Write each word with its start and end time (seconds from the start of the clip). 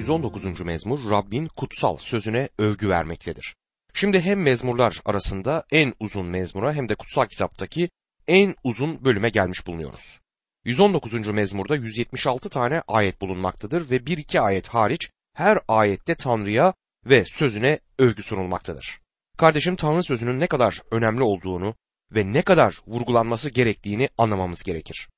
119. 0.00 0.60
mezmur 0.60 1.10
Rabbin 1.10 1.48
kutsal 1.48 1.96
sözüne 1.96 2.48
övgü 2.58 2.88
vermektedir. 2.88 3.56
Şimdi 3.94 4.20
hem 4.20 4.42
mezmurlar 4.42 5.00
arasında 5.04 5.64
en 5.72 5.94
uzun 6.00 6.26
mezmura 6.26 6.72
hem 6.72 6.88
de 6.88 6.94
kutsal 6.94 7.26
kitaptaki 7.26 7.90
en 8.28 8.54
uzun 8.64 9.04
bölüme 9.04 9.28
gelmiş 9.28 9.66
bulunuyoruz. 9.66 10.20
119. 10.64 11.26
mezmurda 11.28 11.76
176 11.76 12.48
tane 12.48 12.82
ayet 12.88 13.20
bulunmaktadır 13.20 13.90
ve 13.90 14.06
bir 14.06 14.18
iki 14.18 14.40
ayet 14.40 14.68
hariç 14.68 15.10
her 15.34 15.58
ayette 15.68 16.14
Tanrı'ya 16.14 16.74
ve 17.06 17.24
sözüne 17.24 17.78
övgü 17.98 18.22
sunulmaktadır. 18.22 19.00
Kardeşim 19.38 19.76
Tanrı 19.76 20.02
sözünün 20.02 20.40
ne 20.40 20.46
kadar 20.46 20.82
önemli 20.90 21.22
olduğunu 21.22 21.74
ve 22.14 22.32
ne 22.32 22.42
kadar 22.42 22.78
vurgulanması 22.86 23.50
gerektiğini 23.50 24.08
anlamamız 24.18 24.62
gerekir. 24.62 25.08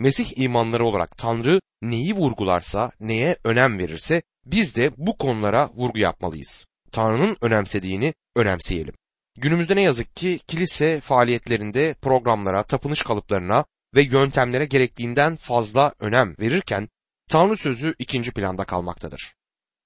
Mesih 0.00 0.38
imanları 0.38 0.84
olarak 0.84 1.16
Tanrı 1.16 1.60
neyi 1.82 2.14
vurgularsa, 2.14 2.92
neye 3.00 3.36
önem 3.44 3.78
verirse 3.78 4.22
biz 4.46 4.76
de 4.76 4.90
bu 4.96 5.16
konulara 5.16 5.70
vurgu 5.74 5.98
yapmalıyız. 5.98 6.66
Tanrı'nın 6.92 7.36
önemsediğini 7.42 8.14
önemseyelim. 8.36 8.94
Günümüzde 9.38 9.76
ne 9.76 9.80
yazık 9.80 10.16
ki 10.16 10.40
kilise 10.46 11.00
faaliyetlerinde 11.00 11.94
programlara, 12.02 12.62
tapınış 12.62 13.02
kalıplarına 13.02 13.64
ve 13.94 14.02
yöntemlere 14.02 14.64
gerektiğinden 14.64 15.36
fazla 15.36 15.94
önem 15.98 16.34
verirken 16.40 16.88
Tanrı 17.28 17.56
sözü 17.56 17.94
ikinci 17.98 18.32
planda 18.32 18.64
kalmaktadır. 18.64 19.34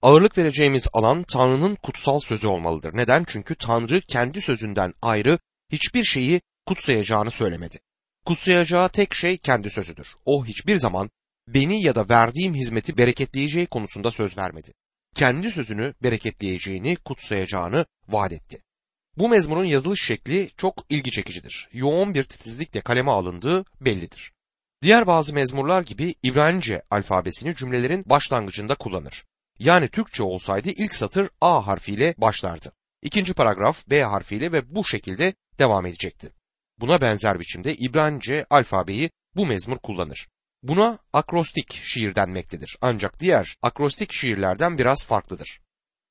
Ağırlık 0.03 0.39
vereceğimiz 0.39 0.89
alan 0.93 1.23
Tanrı'nın 1.23 1.75
kutsal 1.75 2.19
sözü 2.19 2.47
olmalıdır. 2.47 2.97
Neden? 2.97 3.25
Çünkü 3.29 3.55
Tanrı 3.55 4.01
kendi 4.01 4.41
sözünden 4.41 4.95
ayrı 5.03 5.39
hiçbir 5.73 6.05
şeyi 6.05 6.41
kutsayacağını 6.67 7.31
söylemedi. 7.31 7.79
Kutsayacağı 8.25 8.89
tek 8.89 9.15
şey 9.15 9.37
kendi 9.37 9.71
sözüdür. 9.71 10.07
O 10.25 10.45
hiçbir 10.47 10.77
zaman 10.77 11.11
beni 11.49 11.83
ya 11.83 11.95
da 11.95 12.09
verdiğim 12.09 12.55
hizmeti 12.55 12.97
bereketleyeceği 12.97 13.67
konusunda 13.67 14.11
söz 14.11 14.39
vermedi. 14.39 14.73
Kendi 15.15 15.51
sözünü 15.51 15.95
bereketleyeceğini, 16.03 16.97
kutsayacağını 16.97 17.87
vaat 18.09 18.33
etti. 18.33 18.63
Bu 19.19 19.29
mezmunun 19.29 19.65
yazılış 19.65 20.03
şekli 20.07 20.51
çok 20.57 20.85
ilgi 20.89 21.11
çekicidir. 21.11 21.69
Yoğun 21.73 22.15
bir 22.15 22.25
titizlikle 22.25 22.81
kaleme 22.81 23.11
alındığı 23.11 23.65
bellidir. 23.81 24.33
Diğer 24.83 25.07
bazı 25.07 25.35
mezmurlar 25.35 25.83
gibi 25.83 26.15
İbranice 26.23 26.83
alfabesini 26.91 27.57
cümlelerin 27.57 28.05
başlangıcında 28.07 28.75
kullanır. 28.75 29.25
Yani 29.59 29.89
Türkçe 29.89 30.23
olsaydı 30.23 30.71
ilk 30.71 30.95
satır 30.95 31.29
A 31.41 31.67
harfiyle 31.67 32.15
başlardı. 32.19 32.73
İkinci 33.03 33.35
paragraf 33.35 33.89
B 33.91 34.03
harfiyle 34.03 34.53
ve 34.53 34.75
bu 34.75 34.85
şekilde 34.85 35.35
devam 35.59 35.87
edecekti. 35.87 36.31
Buna 36.81 37.01
benzer 37.01 37.41
biçimde 37.41 37.75
İbranice 37.77 38.47
alfabeyi 38.51 39.11
bu 39.37 39.47
mezmur 39.47 39.79
kullanır. 39.79 40.29
Buna 40.63 40.99
akrostik 41.13 41.75
şiir 41.75 42.17
denmektedir. 42.17 42.77
Ancak 42.81 43.21
diğer 43.21 43.57
akrostik 43.63 44.13
şiirlerden 44.13 44.79
biraz 44.79 45.07
farklıdır. 45.07 45.61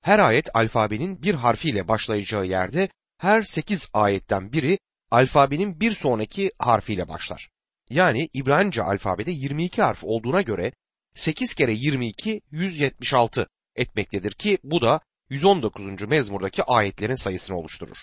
Her 0.02 0.20
ayet 0.20 0.56
alfabenin 0.56 1.24
bir 1.24 1.36
harfiyle 1.36 1.88
başlayacağı 1.88 2.46
yerde 2.46 2.90
her 3.18 3.42
sekiz 3.42 3.90
ayetten 3.94 4.54
biri 4.54 4.80
alfabenin 5.12 5.80
bir 5.80 5.92
sonraki 5.92 6.52
harfiyle 6.60 7.08
başlar. 7.08 7.50
Yani 7.90 8.30
İbranice 8.34 8.84
alfabede 8.84 9.32
22 9.32 9.82
harf 9.82 10.04
olduğuna 10.04 10.42
göre 10.42 10.72
8 11.16 11.54
kere 11.54 11.74
22 11.74 12.42
176 12.52 13.48
etmektedir 13.76 14.32
ki 14.32 14.58
bu 14.64 14.82
da 14.82 15.00
119. 15.30 16.02
mezmurdaki 16.08 16.64
ayetlerin 16.64 17.16
sayısını 17.16 17.58
oluşturur. 17.58 17.98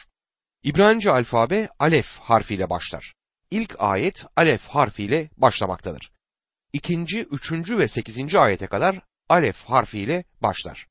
İbranice 0.64 1.10
alfabe 1.10 1.68
alef 1.78 2.18
harfiyle 2.18 2.70
başlar. 2.70 3.14
İlk 3.50 3.76
ayet 3.78 4.24
alef 4.36 4.68
harfiyle 4.68 5.30
başlamaktadır. 5.36 6.12
İkinci, 6.72 7.20
üçüncü 7.22 7.78
ve 7.78 7.88
sekizinci 7.88 8.38
ayete 8.38 8.66
kadar 8.66 9.00
alef 9.28 9.64
harfiyle 9.64 10.24
başlar. 10.42 10.86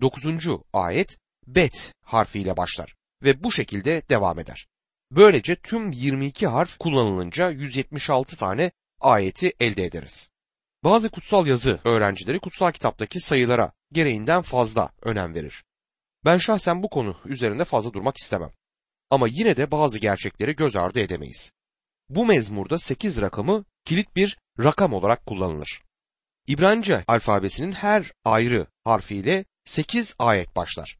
Dokuzuncu 0.00 0.64
ayet 0.72 1.18
bet 1.46 1.92
harfiyle 2.02 2.56
başlar 2.56 2.94
ve 3.22 3.44
bu 3.44 3.52
şekilde 3.52 4.02
devam 4.08 4.38
eder. 4.38 4.66
Böylece 5.10 5.56
tüm 5.56 5.92
22 5.92 6.46
harf 6.46 6.78
kullanılınca 6.78 7.50
176 7.50 8.36
tane 8.36 8.70
ayeti 9.00 9.52
elde 9.60 9.84
ederiz. 9.84 10.30
Bazı 10.84 11.10
kutsal 11.10 11.46
yazı 11.46 11.80
öğrencileri 11.84 12.38
kutsal 12.38 12.72
kitaptaki 12.72 13.20
sayılara 13.20 13.72
gereğinden 13.92 14.42
fazla 14.42 14.90
önem 15.02 15.34
verir. 15.34 15.64
Ben 16.24 16.38
şahsen 16.38 16.82
bu 16.82 16.88
konu 16.88 17.16
üzerinde 17.24 17.64
fazla 17.64 17.92
durmak 17.92 18.16
istemem. 18.16 18.50
Ama 19.14 19.28
yine 19.28 19.56
de 19.56 19.70
bazı 19.70 19.98
gerçekleri 19.98 20.56
göz 20.56 20.76
ardı 20.76 21.00
edemeyiz. 21.00 21.52
Bu 22.08 22.26
mezmurda 22.26 22.78
8 22.78 23.20
rakamı 23.20 23.64
kilit 23.84 24.16
bir 24.16 24.38
rakam 24.58 24.92
olarak 24.92 25.26
kullanılır. 25.26 25.82
İbranice 26.46 27.04
alfabesinin 27.08 27.72
her 27.72 28.12
ayrı 28.24 28.66
harfiyle 28.84 29.44
8 29.64 30.14
ayet 30.18 30.56
başlar. 30.56 30.98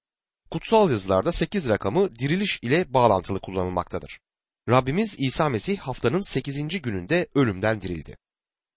Kutsal 0.51 0.91
yazılarda 0.91 1.33
8 1.33 1.69
rakamı 1.69 2.17
diriliş 2.17 2.59
ile 2.63 2.95
bağlantılı 2.95 3.41
kullanılmaktadır. 3.41 4.21
Rabbimiz 4.69 5.17
İsa 5.19 5.49
Mesih 5.49 5.79
haftanın 5.79 6.21
8. 6.21 6.83
gününde 6.83 7.29
ölümden 7.35 7.81
dirildi. 7.81 8.17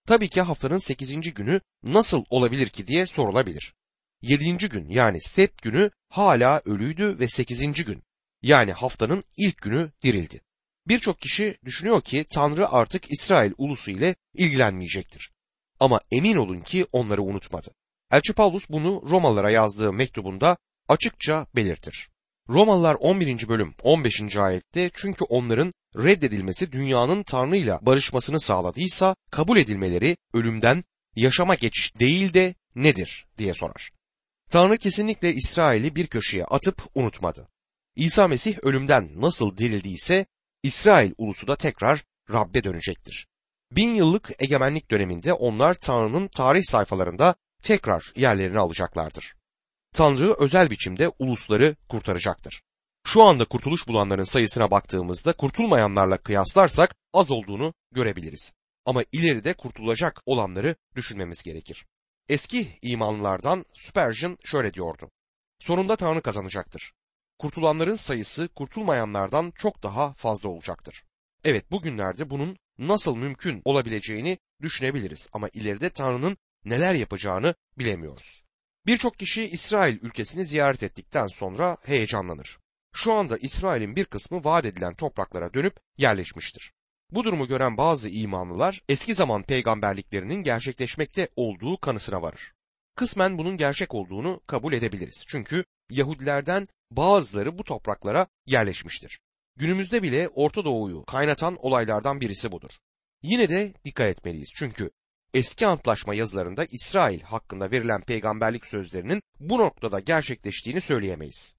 Tabii 0.07 0.29
ki 0.29 0.41
haftanın 0.41 0.77
8. 0.77 1.33
günü 1.33 1.61
nasıl 1.83 2.23
olabilir 2.29 2.67
ki 2.67 2.87
diye 2.87 3.05
sorulabilir. 3.05 3.73
7. 4.21 4.57
gün 4.57 4.89
yani 4.89 5.21
step 5.21 5.61
günü 5.61 5.91
hala 6.09 6.61
ölüydü 6.65 7.19
ve 7.19 7.27
8. 7.27 7.85
gün 7.85 8.06
yani 8.41 8.71
haftanın 8.71 9.23
ilk 9.37 9.61
günü 9.61 9.91
dirildi. 10.03 10.41
Birçok 10.87 11.21
kişi 11.21 11.57
düşünüyor 11.65 12.01
ki 12.01 12.25
Tanrı 12.31 12.69
artık 12.69 13.11
İsrail 13.11 13.51
ulusu 13.57 13.91
ile 13.91 14.15
ilgilenmeyecektir. 14.33 15.31
Ama 15.79 15.99
emin 16.11 16.35
olun 16.35 16.61
ki 16.61 16.85
onları 16.91 17.21
unutmadı. 17.21 17.71
Elçi 18.11 18.33
Paulus 18.33 18.69
bunu 18.69 19.03
Romalılara 19.09 19.49
yazdığı 19.49 19.93
mektubunda 19.93 20.57
açıkça 20.87 21.47
belirtir. 21.55 22.09
Romalılar 22.49 22.95
11. 22.95 23.47
bölüm 23.47 23.73
15. 23.83 24.35
ayette 24.37 24.91
çünkü 24.93 25.23
onların 25.23 25.73
reddedilmesi 25.95 26.71
dünyanın 26.71 27.23
Tanrı 27.23 27.57
ile 27.57 27.77
barışmasını 27.81 28.39
sağladıysa 28.39 29.15
kabul 29.31 29.57
edilmeleri 29.57 30.17
ölümden 30.33 30.83
yaşama 31.15 31.55
geçiş 31.55 31.99
değil 31.99 32.33
de 32.33 32.55
nedir 32.75 33.25
diye 33.37 33.53
sorar. 33.53 33.91
Tanrı 34.49 34.77
kesinlikle 34.77 35.33
İsrail'i 35.33 35.95
bir 35.95 36.07
köşeye 36.07 36.45
atıp 36.45 36.89
unutmadı. 36.95 37.47
İsa 37.97 38.27
Mesih 38.27 38.57
ölümden 38.61 39.09
nasıl 39.15 39.57
dirildiyse 39.57 40.25
İsrail 40.63 41.11
ulusu 41.17 41.47
da 41.47 41.55
tekrar 41.55 42.03
Rab'be 42.31 42.63
dönecektir. 42.63 43.27
Bin 43.71 43.95
yıllık 43.95 44.31
egemenlik 44.39 44.91
döneminde 44.91 45.33
onlar 45.33 45.73
Tanrı'nın 45.73 46.27
tarih 46.27 46.63
sayfalarında 46.63 47.35
tekrar 47.63 48.13
yerlerini 48.15 48.59
alacaklardır. 48.59 49.33
Tanrı 49.93 50.35
özel 50.39 50.69
biçimde 50.69 51.11
ulusları 51.19 51.75
kurtaracaktır. 51.89 52.61
Şu 53.07 53.23
anda 53.23 53.45
kurtuluş 53.45 53.87
bulanların 53.87 54.23
sayısına 54.23 54.71
baktığımızda 54.71 55.33
kurtulmayanlarla 55.33 56.17
kıyaslarsak 56.17 56.95
az 57.13 57.31
olduğunu 57.31 57.73
görebiliriz. 57.91 58.53
Ama 58.85 59.03
ileride 59.11 59.53
kurtulacak 59.53 60.21
olanları 60.25 60.75
düşünmemiz 60.95 61.43
gerekir. 61.43 61.85
Eski 62.29 62.67
imanlılardan 62.81 63.65
Spurgeon 63.75 64.37
şöyle 64.43 64.73
diyordu. 64.73 65.11
Sonunda 65.59 65.95
Tanrı 65.95 66.21
kazanacaktır. 66.21 66.93
Kurtulanların 67.39 67.95
sayısı 67.95 68.47
kurtulmayanlardan 68.47 69.51
çok 69.51 69.83
daha 69.83 70.13
fazla 70.13 70.49
olacaktır. 70.49 71.03
Evet 71.43 71.71
bugünlerde 71.71 72.29
bunun 72.29 72.57
nasıl 72.77 73.15
mümkün 73.15 73.61
olabileceğini 73.65 74.37
düşünebiliriz 74.61 75.29
ama 75.33 75.49
ileride 75.53 75.89
Tanrı'nın 75.89 76.37
neler 76.65 76.95
yapacağını 76.95 77.55
bilemiyoruz. 77.77 78.43
Birçok 78.85 79.19
kişi 79.19 79.45
İsrail 79.45 79.97
ülkesini 80.01 80.45
ziyaret 80.45 80.83
ettikten 80.83 81.27
sonra 81.27 81.77
heyecanlanır. 81.83 82.57
Şu 82.93 83.13
anda 83.13 83.37
İsrail'in 83.37 83.95
bir 83.95 84.05
kısmı 84.05 84.43
vaat 84.43 84.65
edilen 84.65 84.95
topraklara 84.95 85.53
dönüp 85.53 85.79
yerleşmiştir. 85.97 86.73
Bu 87.11 87.23
durumu 87.23 87.47
gören 87.47 87.77
bazı 87.77 88.09
imanlılar 88.09 88.81
eski 88.89 89.13
zaman 89.13 89.43
peygamberliklerinin 89.43 90.43
gerçekleşmekte 90.43 91.29
olduğu 91.35 91.77
kanısına 91.77 92.21
varır. 92.21 92.53
Kısmen 92.95 93.37
bunun 93.37 93.57
gerçek 93.57 93.93
olduğunu 93.93 94.41
kabul 94.47 94.73
edebiliriz. 94.73 95.23
Çünkü 95.27 95.65
Yahudilerden 95.89 96.67
bazıları 96.91 97.57
bu 97.57 97.63
topraklara 97.63 98.27
yerleşmiştir. 98.45 99.19
Günümüzde 99.55 100.03
bile 100.03 100.27
Orta 100.27 100.65
Doğu'yu 100.65 101.05
kaynatan 101.05 101.57
olaylardan 101.59 102.21
birisi 102.21 102.51
budur. 102.51 102.71
Yine 103.21 103.49
de 103.49 103.73
dikkat 103.85 104.07
etmeliyiz 104.07 104.49
çünkü 104.55 104.91
eski 105.33 105.67
antlaşma 105.67 106.15
yazılarında 106.15 106.65
İsrail 106.65 107.21
hakkında 107.21 107.71
verilen 107.71 108.01
peygamberlik 108.01 108.67
sözlerinin 108.67 109.21
bu 109.39 109.57
noktada 109.57 109.99
gerçekleştiğini 109.99 110.81
söyleyemeyiz. 110.81 111.55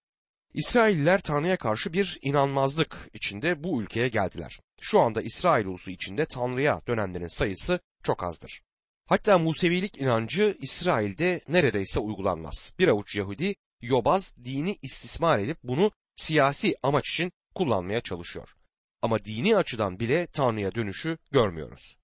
İsrailliler 0.55 1.21
Tanrı'ya 1.21 1.57
karşı 1.57 1.93
bir 1.93 2.19
inanmazlık 2.23 3.11
içinde 3.15 3.65
bu 3.65 3.83
ülkeye 3.83 4.09
geldiler. 4.09 4.61
Şu 4.81 5.01
anda 5.01 5.23
İsrail 5.23 5.67
ulusu 5.67 5.91
içinde 5.91 6.27
Tanrı'ya 6.27 6.81
dönenlerin 6.87 7.37
sayısı 7.39 7.81
çok 8.03 8.25
azdır. 8.25 8.63
Hatta 9.07 9.39
Musevilik 9.39 10.01
inancı 10.01 10.57
İsrail'de 10.61 11.41
neredeyse 11.49 12.01
uygulanmaz. 12.01 12.75
Bir 12.79 12.89
avuç 12.89 13.17
Yahudi 13.17 13.55
yobaz 13.83 14.35
dini 14.45 14.79
istismar 14.83 15.39
edip 15.39 15.59
bunu 15.65 15.91
siyasi 16.15 16.75
amaç 16.83 17.09
için 17.09 17.33
kullanmaya 17.55 18.01
çalışıyor. 18.01 18.55
Ama 19.03 19.25
dini 19.25 19.57
açıdan 19.57 20.01
bile 20.01 20.27
Tanrı'ya 20.27 20.75
dönüşü 20.75 21.19
görmüyoruz. 21.31 21.97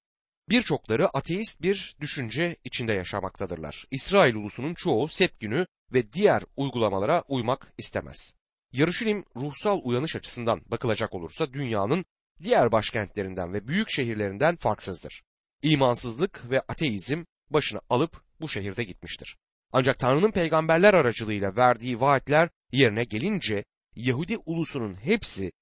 Birçokları 0.49 1.09
ateist 1.09 1.62
bir 1.62 1.97
düşünce 2.00 2.56
içinde 2.65 2.93
yaşamaktadırlar. 2.93 3.87
İsrail 3.91 4.35
ulusunun 4.35 4.75
çoğu 4.75 5.09
sep 5.09 5.41
günü 5.41 5.67
ve 5.93 6.12
diğer 6.12 6.43
uygulamalara 6.56 7.23
uymak 7.29 7.73
istemez. 7.79 8.35
Yarışilim 8.73 9.25
ruhsal 9.37 9.81
uyanış 9.85 10.17
açısından 10.17 10.62
bakılacak 10.67 11.15
olursa 11.15 11.53
dünyanın 11.53 12.05
diğer 12.43 12.73
başkentlerinden 12.73 13.53
ve 13.53 13.69
büyük 13.69 13.91
şehirlerinden 13.91 14.56
farksızdır. 14.56 15.23
İmansızlık 15.62 16.50
ve 16.50 16.61
ateizm 16.61 17.25
başını 17.50 17.81
alıp 17.91 18.23
bu 18.41 18.49
şehirde 18.49 18.85
gitmiştir. 18.85 19.37
Ancak 19.76 19.99
Tanrı'nın 19.99 20.31
peygamberler 20.31 20.94
aracılığıyla 20.94 21.56
verdiği 21.56 22.00
vaatler 22.00 22.49
yerine 22.73 23.05
gelince 23.05 23.65
Yahudi 23.97 24.38
ulusunun 24.38 24.94
hepsi 24.94 25.53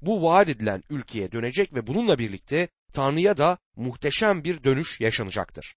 bu 0.00 0.22
vaat 0.22 0.48
edilen 0.48 0.82
ülkeye 0.90 1.32
dönecek 1.32 1.74
ve 1.74 1.86
bununla 1.86 2.18
birlikte 2.18 2.68
Tanrı'ya 2.92 3.36
da 3.36 3.58
muhteşem 3.76 4.44
bir 4.44 4.64
dönüş 4.64 5.00
yaşanacaktır. 5.00 5.74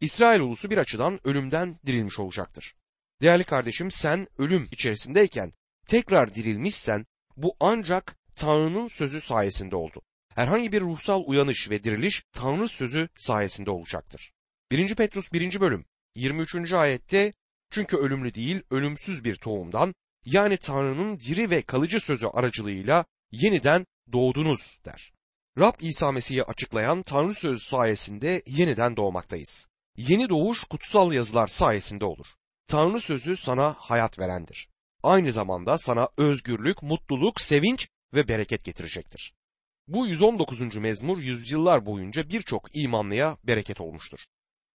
İsrail 0.00 0.40
ulusu 0.40 0.70
bir 0.70 0.78
açıdan 0.78 1.20
ölümden 1.24 1.78
dirilmiş 1.86 2.18
olacaktır. 2.18 2.74
Değerli 3.22 3.44
kardeşim 3.44 3.90
sen 3.90 4.26
ölüm 4.38 4.68
içerisindeyken 4.72 5.52
tekrar 5.86 6.34
dirilmişsen 6.34 7.06
bu 7.36 7.56
ancak 7.60 8.16
Tanrı'nın 8.36 8.88
sözü 8.88 9.20
sayesinde 9.20 9.76
oldu. 9.76 10.02
Herhangi 10.34 10.72
bir 10.72 10.80
ruhsal 10.80 11.22
uyanış 11.26 11.70
ve 11.70 11.84
diriliş 11.84 12.24
Tanrı 12.32 12.68
sözü 12.68 13.08
sayesinde 13.16 13.70
olacaktır. 13.70 14.32
1. 14.70 14.94
Petrus 14.94 15.32
1. 15.32 15.60
bölüm 15.60 15.84
23. 16.14 16.72
ayette 16.72 17.32
çünkü 17.70 17.96
ölümlü 17.96 18.34
değil 18.34 18.62
ölümsüz 18.70 19.24
bir 19.24 19.36
tohumdan 19.36 19.94
yani 20.24 20.56
Tanrı'nın 20.56 21.18
diri 21.18 21.50
ve 21.50 21.62
kalıcı 21.62 22.00
sözü 22.00 22.26
aracılığıyla 22.26 23.04
yeniden 23.32 23.86
doğdunuz 24.12 24.78
der. 24.84 25.12
Rab 25.58 25.80
İsa 25.80 26.12
Mesih'i 26.12 26.44
açıklayan 26.44 27.02
Tanrı 27.02 27.34
sözü 27.34 27.64
sayesinde 27.64 28.42
yeniden 28.46 28.96
doğmaktayız. 28.96 29.68
Yeni 29.96 30.28
doğuş 30.28 30.64
kutsal 30.64 31.12
yazılar 31.12 31.46
sayesinde 31.46 32.04
olur. 32.04 32.26
Tanrı 32.66 33.00
sözü 33.00 33.36
sana 33.36 33.74
hayat 33.78 34.18
verendir. 34.18 34.68
Aynı 35.02 35.32
zamanda 35.32 35.78
sana 35.78 36.08
özgürlük, 36.16 36.82
mutluluk, 36.82 37.40
sevinç 37.40 37.88
ve 38.14 38.28
bereket 38.28 38.64
getirecektir. 38.64 39.34
Bu 39.88 40.06
119. 40.06 40.76
mezmur 40.76 41.18
yüzyıllar 41.18 41.86
boyunca 41.86 42.28
birçok 42.28 42.76
imanlıya 42.76 43.36
bereket 43.44 43.80
olmuştur. 43.80 44.20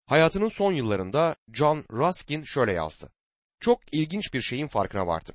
Hayatının 0.06 0.48
son 0.48 0.72
yıllarında 0.72 1.36
John 1.52 1.84
Ruskin 1.90 2.44
şöyle 2.44 2.72
yazdı. 2.72 3.12
Çok 3.60 3.80
ilginç 3.92 4.34
bir 4.34 4.40
şeyin 4.40 4.66
farkına 4.66 5.06
vardım. 5.06 5.34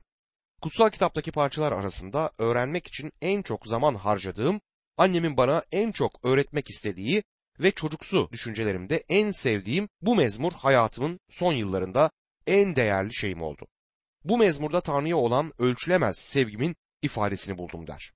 Kutsal 0.61 0.89
kitaptaki 0.89 1.31
parçalar 1.31 1.71
arasında 1.71 2.31
öğrenmek 2.37 2.87
için 2.87 3.11
en 3.21 3.41
çok 3.41 3.67
zaman 3.67 3.95
harcadığım, 3.95 4.61
annemin 4.97 5.37
bana 5.37 5.63
en 5.71 5.91
çok 5.91 6.25
öğretmek 6.25 6.69
istediği 6.69 7.23
ve 7.59 7.71
çocuksu 7.71 8.29
düşüncelerimde 8.31 9.03
en 9.09 9.31
sevdiğim 9.31 9.89
bu 10.01 10.15
mezmur 10.15 10.53
hayatımın 10.53 11.19
son 11.29 11.53
yıllarında 11.53 12.11
en 12.47 12.75
değerli 12.75 13.13
şeyim 13.13 13.41
oldu. 13.41 13.67
Bu 14.23 14.37
mezmurda 14.37 14.81
Tanrı'ya 14.81 15.17
olan 15.17 15.53
ölçülemez 15.59 16.17
sevgimin 16.17 16.75
ifadesini 17.01 17.57
buldum 17.57 17.87
der. 17.87 18.11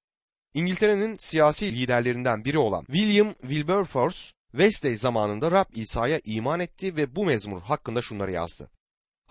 İngiltere'nin 0.54 1.16
siyasi 1.20 1.74
liderlerinden 1.74 2.46
biri 2.46 2.58
olan 2.58 2.86
William 2.86 3.34
Wilberforce, 3.34 4.20
Wesley 4.54 4.98
zamanında 4.98 5.52
Rab 5.52 5.66
İsa'ya 5.74 6.20
iman 6.26 6.60
etti 6.60 6.96
ve 6.96 7.16
bu 7.16 7.26
mezmur 7.26 7.62
hakkında 7.62 8.02
şunları 8.02 8.32
yazdı. 8.32 8.72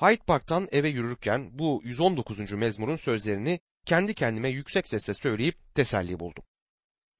Hyde 0.00 0.24
Park'tan 0.26 0.68
eve 0.72 0.88
yürürken 0.88 1.58
bu 1.58 1.80
119. 1.84 2.52
mezmurun 2.52 2.96
sözlerini 2.96 3.60
kendi 3.84 4.14
kendime 4.14 4.48
yüksek 4.48 4.88
sesle 4.88 5.14
söyleyip 5.14 5.74
teselli 5.74 6.20
buldum. 6.20 6.44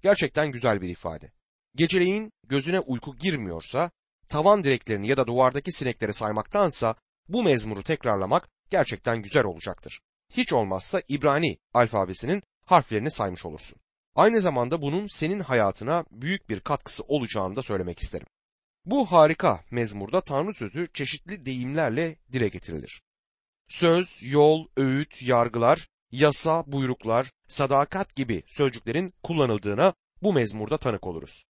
Gerçekten 0.02 0.52
güzel 0.52 0.80
bir 0.80 0.88
ifade. 0.88 1.32
Geceleyin 1.74 2.32
gözüne 2.48 2.80
uyku 2.80 3.16
girmiyorsa, 3.16 3.90
tavan 4.28 4.64
direklerini 4.64 5.08
ya 5.08 5.16
da 5.16 5.26
duvardaki 5.26 5.72
sinekleri 5.72 6.12
saymaktansa 6.12 6.94
bu 7.28 7.42
mezmuru 7.42 7.82
tekrarlamak 7.82 8.48
gerçekten 8.70 9.22
güzel 9.22 9.44
olacaktır. 9.44 10.00
Hiç 10.30 10.52
olmazsa 10.52 11.02
İbrani 11.08 11.58
alfabesinin 11.74 12.42
harflerini 12.64 13.10
saymış 13.10 13.46
olursun. 13.46 13.81
Aynı 14.14 14.40
zamanda 14.40 14.82
bunun 14.82 15.06
senin 15.06 15.40
hayatına 15.40 16.04
büyük 16.10 16.48
bir 16.48 16.60
katkısı 16.60 17.02
olacağını 17.02 17.56
da 17.56 17.62
söylemek 17.62 17.98
isterim. 17.98 18.26
Bu 18.84 19.12
harika 19.12 19.64
mezmurda 19.70 20.20
Tanrı 20.20 20.54
sözü 20.54 20.88
çeşitli 20.94 21.46
deyimlerle 21.46 22.16
dile 22.32 22.48
getirilir. 22.48 23.02
Söz, 23.68 24.18
yol, 24.22 24.66
öğüt, 24.76 25.22
yargılar, 25.22 25.88
yasa, 26.10 26.64
buyruklar, 26.66 27.30
sadakat 27.48 28.16
gibi 28.16 28.42
sözcüklerin 28.46 29.14
kullanıldığına 29.22 29.94
bu 30.22 30.32
mezmurda 30.32 30.78
tanık 30.78 31.06
oluruz. 31.06 31.44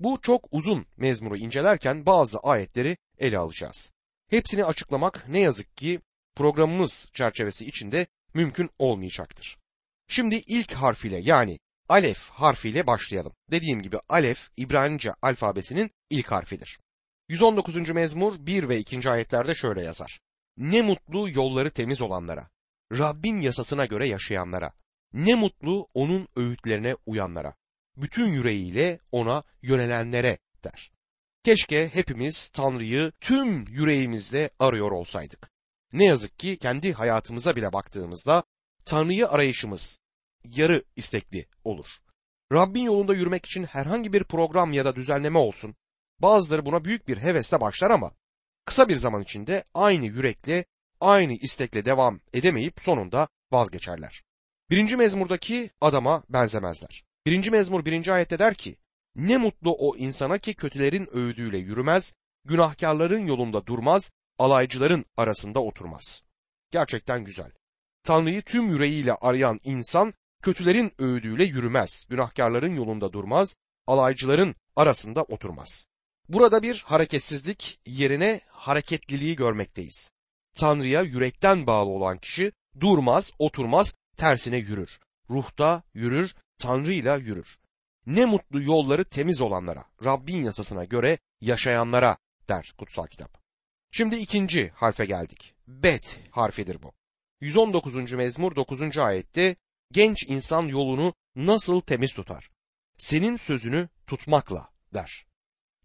Bu 0.00 0.18
çok 0.22 0.48
uzun 0.50 0.86
mezmuru 0.96 1.36
incelerken 1.36 2.06
bazı 2.06 2.38
ayetleri 2.38 2.96
ele 3.18 3.38
alacağız. 3.38 3.92
Hepsini 4.30 4.64
açıklamak 4.64 5.28
ne 5.28 5.40
yazık 5.40 5.76
ki 5.76 6.00
programımız 6.36 7.08
çerçevesi 7.14 7.66
içinde 7.66 8.06
mümkün 8.34 8.70
olmayacaktır. 8.78 9.58
Şimdi 10.08 10.36
ilk 10.46 10.72
harfiyle 10.72 11.18
yani 11.18 11.58
Alef 11.88 12.30
harfiyle 12.30 12.86
başlayalım. 12.86 13.32
Dediğim 13.50 13.82
gibi 13.82 13.98
Alef 14.08 14.48
İbranice 14.56 15.12
alfabesinin 15.22 15.90
ilk 16.10 16.32
harfidir. 16.32 16.78
119. 17.28 17.76
mezmur 17.88 18.46
1 18.46 18.68
ve 18.68 18.78
2. 18.78 19.10
ayetlerde 19.10 19.54
şöyle 19.54 19.82
yazar. 19.82 20.20
Ne 20.56 20.82
mutlu 20.82 21.30
yolları 21.30 21.70
temiz 21.70 22.02
olanlara, 22.02 22.48
Rabbin 22.92 23.38
yasasına 23.40 23.86
göre 23.86 24.08
yaşayanlara, 24.08 24.72
ne 25.12 25.34
mutlu 25.34 25.88
onun 25.94 26.28
öğütlerine 26.36 26.96
uyanlara, 27.06 27.54
bütün 27.96 28.26
yüreğiyle 28.26 29.00
ona 29.12 29.42
yönelenlere 29.62 30.38
der. 30.64 30.90
Keşke 31.44 31.88
hepimiz 31.88 32.48
Tanrı'yı 32.48 33.12
tüm 33.20 33.64
yüreğimizle 33.66 34.50
arıyor 34.58 34.90
olsaydık. 34.90 35.50
Ne 35.92 36.04
yazık 36.04 36.38
ki 36.38 36.56
kendi 36.56 36.92
hayatımıza 36.92 37.56
bile 37.56 37.72
baktığımızda 37.72 38.42
Tanrı'yı 38.84 39.28
arayışımız 39.28 40.00
yarı 40.44 40.84
istekli 40.96 41.46
olur. 41.64 41.86
Rabbin 42.52 42.82
yolunda 42.82 43.14
yürümek 43.14 43.46
için 43.46 43.64
herhangi 43.64 44.12
bir 44.12 44.24
program 44.24 44.72
ya 44.72 44.84
da 44.84 44.96
düzenleme 44.96 45.38
olsun. 45.38 45.74
Bazıları 46.20 46.66
buna 46.66 46.84
büyük 46.84 47.08
bir 47.08 47.16
hevesle 47.16 47.60
başlar 47.60 47.90
ama 47.90 48.12
kısa 48.64 48.88
bir 48.88 48.96
zaman 48.96 49.22
içinde 49.22 49.64
aynı 49.74 50.06
yürekle, 50.06 50.64
aynı 51.00 51.32
istekle 51.32 51.84
devam 51.84 52.20
edemeyip 52.32 52.80
sonunda 52.80 53.28
vazgeçerler. 53.52 54.22
Birinci 54.70 54.96
mezmurdaki 54.96 55.70
adama 55.80 56.22
benzemezler. 56.28 57.04
Birinci 57.26 57.50
mezmur 57.50 57.84
birinci 57.84 58.12
ayette 58.12 58.38
der 58.38 58.54
ki, 58.54 58.76
ne 59.14 59.36
mutlu 59.36 59.76
o 59.78 59.96
insana 59.96 60.38
ki 60.38 60.54
kötülerin 60.54 61.08
öğüdüyle 61.12 61.58
yürümez, 61.58 62.14
günahkarların 62.44 63.26
yolunda 63.26 63.66
durmaz, 63.66 64.12
alaycıların 64.38 65.04
arasında 65.16 65.60
oturmaz. 65.62 66.22
Gerçekten 66.70 67.24
güzel. 67.24 67.50
Tanrı'yı 68.02 68.42
tüm 68.42 68.70
yüreğiyle 68.70 69.14
arayan 69.14 69.60
insan 69.64 70.14
kötülerin 70.42 70.92
öğüdüyle 70.98 71.44
yürümez, 71.44 72.04
günahkarların 72.08 72.74
yolunda 72.74 73.12
durmaz, 73.12 73.56
alaycıların 73.86 74.54
arasında 74.76 75.22
oturmaz. 75.22 75.88
Burada 76.28 76.62
bir 76.62 76.82
hareketsizlik 76.86 77.80
yerine 77.86 78.40
hareketliliği 78.48 79.36
görmekteyiz. 79.36 80.12
Tanrı'ya 80.56 81.02
yürekten 81.02 81.66
bağlı 81.66 81.90
olan 81.90 82.18
kişi 82.18 82.52
durmaz, 82.80 83.32
oturmaz, 83.38 83.94
tersine 84.16 84.56
yürür. 84.56 84.98
Ruhta 85.30 85.82
yürür, 85.94 86.34
Tanrı'yla 86.58 87.16
yürür. 87.16 87.58
Ne 88.06 88.26
mutlu 88.26 88.62
yolları 88.62 89.04
temiz 89.04 89.40
olanlara, 89.40 89.84
Rabbin 90.04 90.44
yasasına 90.44 90.84
göre 90.84 91.18
yaşayanlara 91.40 92.16
der 92.48 92.72
kutsal 92.78 93.06
kitap. 93.06 93.38
Şimdi 93.90 94.16
ikinci 94.16 94.72
harfe 94.74 95.04
geldik. 95.06 95.54
Bet 95.66 96.20
harfidir 96.30 96.82
bu. 96.82 96.92
119. 97.40 98.12
mezmur 98.12 98.56
9. 98.56 98.98
ayette 98.98 99.56
genç 99.92 100.24
insan 100.28 100.66
yolunu 100.66 101.14
nasıl 101.36 101.80
temiz 101.80 102.14
tutar? 102.14 102.50
Senin 102.98 103.36
sözünü 103.36 103.88
tutmakla 104.06 104.68
der. 104.94 105.26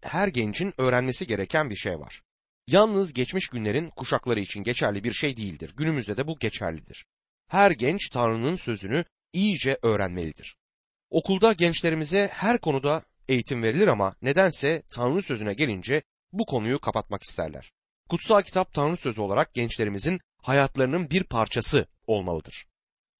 Her 0.02 0.28
gencin 0.28 0.74
öğrenmesi 0.78 1.26
gereken 1.26 1.70
bir 1.70 1.76
şey 1.76 1.98
var. 1.98 2.22
Yalnız 2.66 3.12
geçmiş 3.12 3.46
günlerin 3.46 3.90
kuşakları 3.90 4.40
için 4.40 4.62
geçerli 4.62 5.04
bir 5.04 5.12
şey 5.12 5.36
değildir. 5.36 5.74
Günümüzde 5.76 6.16
de 6.16 6.26
bu 6.26 6.38
geçerlidir. 6.38 7.06
Her 7.48 7.70
genç 7.70 8.08
Tanrı'nın 8.08 8.56
sözünü 8.56 9.04
iyice 9.32 9.78
öğrenmelidir. 9.82 10.56
Okulda 11.10 11.52
gençlerimize 11.52 12.30
her 12.32 12.58
konuda 12.60 13.02
eğitim 13.28 13.62
verilir 13.62 13.88
ama 13.88 14.14
nedense 14.22 14.82
Tanrı 14.94 15.22
sözüne 15.22 15.54
gelince 15.54 16.02
bu 16.32 16.46
konuyu 16.46 16.80
kapatmak 16.80 17.22
isterler. 17.22 17.72
Kutsal 18.08 18.42
kitap 18.42 18.74
Tanrı 18.74 18.96
sözü 18.96 19.20
olarak 19.20 19.54
gençlerimizin 19.54 20.20
hayatlarının 20.42 21.10
bir 21.10 21.24
parçası 21.24 21.86
olmalıdır. 22.06 22.66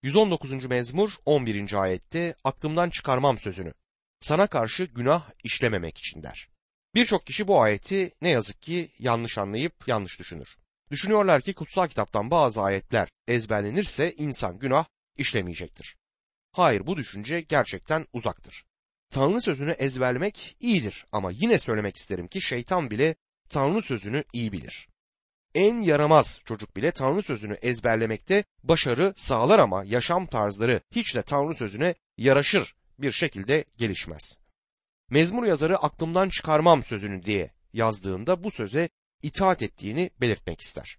119. 0.04 0.64
mezmur 0.64 1.16
11. 1.24 1.72
ayette 1.82 2.34
aklımdan 2.44 2.90
çıkarmam 2.90 3.38
sözünü. 3.38 3.74
Sana 4.20 4.46
karşı 4.46 4.84
günah 4.84 5.30
işlememek 5.44 5.98
için 5.98 6.22
der. 6.22 6.48
Birçok 6.94 7.26
kişi 7.26 7.48
bu 7.48 7.62
ayeti 7.62 8.12
ne 8.22 8.28
yazık 8.28 8.62
ki 8.62 8.90
yanlış 8.98 9.38
anlayıp 9.38 9.88
yanlış 9.88 10.18
düşünür. 10.18 10.56
Düşünüyorlar 10.90 11.42
ki 11.42 11.54
kutsal 11.54 11.88
kitaptan 11.88 12.30
bazı 12.30 12.62
ayetler 12.62 13.08
ezberlenirse 13.28 14.12
insan 14.12 14.58
günah 14.58 14.84
işlemeyecektir. 15.16 15.96
Hayır 16.52 16.86
bu 16.86 16.96
düşünce 16.96 17.40
gerçekten 17.40 18.06
uzaktır. 18.12 18.64
Tanrı 19.10 19.40
sözünü 19.40 19.70
ezberlemek 19.70 20.56
iyidir 20.60 21.06
ama 21.12 21.30
yine 21.30 21.58
söylemek 21.58 21.96
isterim 21.96 22.28
ki 22.28 22.40
şeytan 22.40 22.90
bile 22.90 23.14
Tanrı 23.48 23.82
sözünü 23.82 24.24
iyi 24.32 24.52
bilir. 24.52 24.88
En 25.54 25.78
yaramaz 25.78 26.40
çocuk 26.44 26.76
bile 26.76 26.92
Tanrı 26.92 27.22
sözünü 27.22 27.54
ezberlemekte 27.54 28.44
başarı 28.62 29.12
sağlar 29.16 29.58
ama 29.58 29.84
yaşam 29.84 30.26
tarzları 30.26 30.80
hiç 30.90 31.14
de 31.14 31.22
Tanrı 31.22 31.54
sözüne 31.54 31.94
yaraşır 32.16 32.74
bir 32.98 33.12
şekilde 33.12 33.64
gelişmez. 33.76 34.40
Mezmur 35.10 35.44
yazarı 35.44 35.78
aklımdan 35.78 36.28
çıkarmam 36.28 36.84
sözünü 36.84 37.24
diye 37.24 37.50
yazdığında 37.72 38.44
bu 38.44 38.50
söze 38.50 38.88
itaat 39.22 39.62
ettiğini 39.62 40.10
belirtmek 40.20 40.60
ister. 40.60 40.98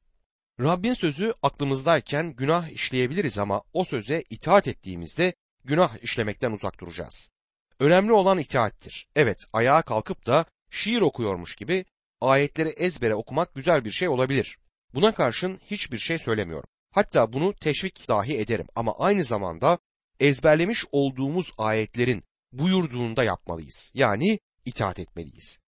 Rabbin 0.59 0.93
sözü 0.93 1.33
aklımızdayken 1.41 2.33
günah 2.35 2.69
işleyebiliriz 2.69 3.37
ama 3.37 3.63
o 3.73 3.83
söze 3.83 4.23
itaat 4.29 4.67
ettiğimizde 4.67 5.33
günah 5.63 6.03
işlemekten 6.03 6.51
uzak 6.51 6.79
duracağız. 6.79 7.31
Önemli 7.79 8.13
olan 8.13 8.39
itaattir. 8.39 9.07
Evet, 9.15 9.45
ayağa 9.53 9.81
kalkıp 9.81 10.25
da 10.25 10.45
şiir 10.69 11.01
okuyormuş 11.01 11.55
gibi 11.55 11.85
ayetleri 12.29 12.69
ezbere 12.69 13.15
okumak 13.15 13.55
güzel 13.55 13.85
bir 13.85 13.91
şey 13.91 14.07
olabilir. 14.07 14.57
Buna 14.93 15.13
karşın 15.13 15.59
hiçbir 15.65 15.99
şey 15.99 16.19
söylemiyorum. 16.19 16.69
Hatta 16.91 17.33
bunu 17.33 17.55
teşvik 17.55 18.09
dahi 18.09 18.37
ederim 18.37 18.67
ama 18.75 18.95
aynı 18.99 19.23
zamanda 19.23 19.79
ezberlemiş 20.19 20.85
olduğumuz 20.91 21.51
ayetlerin 21.57 22.23
buyurduğunda 22.51 23.23
yapmalıyız. 23.23 23.91
Yani 23.95 24.39
itaat 24.65 24.99
etmeliyiz. 24.99 25.59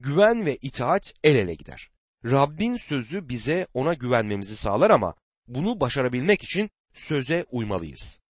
Güven 0.00 0.46
ve 0.46 0.56
itaat 0.56 1.14
el 1.24 1.36
ele 1.36 1.54
gider. 1.54 1.90
Rabbin 2.24 2.76
sözü 2.76 3.28
bize 3.28 3.66
ona 3.74 3.94
güvenmemizi 3.94 4.56
sağlar 4.56 4.90
ama 4.90 5.14
bunu 5.48 5.80
başarabilmek 5.80 6.42
için 6.42 6.70
söze 6.94 7.44
uymalıyız. 7.50 8.20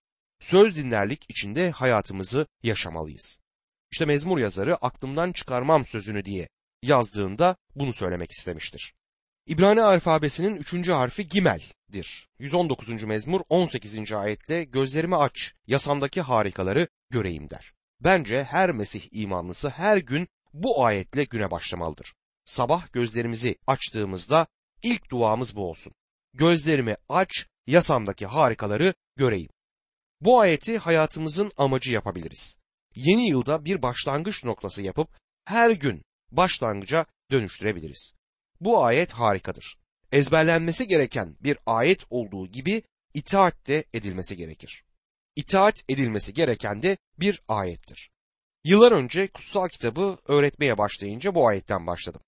Söz 0.41 0.77
dinlerlik 0.77 1.25
içinde 1.29 1.71
hayatımızı 1.71 2.47
yaşamalıyız. 2.63 3.41
İşte 3.93 4.05
mezmur 4.05 4.39
yazarı 4.39 4.77
aklımdan 4.77 5.33
çıkarmam 5.33 5.85
sözünü 5.85 6.25
diye 6.25 6.49
yazdığında 6.85 7.57
bunu 7.75 7.93
söylemek 7.93 8.31
istemiştir. 8.31 8.95
İbrani 9.47 9.83
alfabesinin 9.83 10.57
üçüncü 10.57 10.93
harfi 10.93 11.29
Gimel'dir. 11.29 12.29
119. 12.39 13.03
mezmur 13.03 13.41
18. 13.49 14.13
ayette 14.13 14.65
gözlerimi 14.65 15.17
aç, 15.17 15.55
yasamdaki 15.67 16.21
harikaları 16.21 16.89
göreyim 17.11 17.51
der. 17.51 17.73
Bence 18.01 18.45
her 18.45 18.71
Mesih 18.71 19.09
imanlısı 19.13 19.69
her 19.69 19.97
gün 19.97 20.29
bu 20.53 20.85
ayetle 20.85 21.25
güne 21.25 21.51
başlamalıdır. 21.51 22.15
Sabah 22.45 22.93
gözlerimizi 22.93 23.57
açtığımızda 23.67 24.47
ilk 24.83 25.11
duamız 25.11 25.57
bu 25.57 25.71
olsun. 25.71 25.93
Gözlerimi 26.35 26.97
aç, 27.09 27.47
yasamdaki 27.67 28.27
harikaları 28.27 28.95
göreyim. 29.17 29.51
Bu 30.21 30.41
ayeti 30.41 30.79
hayatımızın 30.79 31.53
amacı 31.57 31.93
yapabiliriz. 31.93 32.59
Yeni 32.95 33.29
yılda 33.29 33.65
bir 33.65 33.83
başlangıç 33.83 34.45
noktası 34.45 34.83
yapıp 34.83 35.09
her 35.45 35.71
gün 35.71 36.03
başlangıca 36.37 37.07
dönüştürebiliriz. 37.31 38.15
Bu 38.61 38.85
ayet 38.85 39.13
harikadır. 39.13 39.79
Ezberlenmesi 40.13 40.87
gereken 40.87 41.37
bir 41.41 41.59
ayet 41.67 42.05
olduğu 42.11 42.47
gibi 42.47 42.83
itaat 43.15 43.67
de 43.67 43.85
edilmesi 43.95 44.37
gerekir. 44.37 44.85
İtaat 45.37 45.85
edilmesi 45.89 46.35
gereken 46.35 46.83
de 46.83 46.97
bir 47.19 47.43
ayettir. 47.49 48.11
Yıllar 48.65 48.93
önce 48.93 49.29
kutsal 49.29 49.69
kitabı 49.69 50.19
öğretmeye 50.27 50.79
başlayınca 50.79 51.35
bu 51.35 51.49
ayetten 51.49 51.87
başladım. 51.87 52.21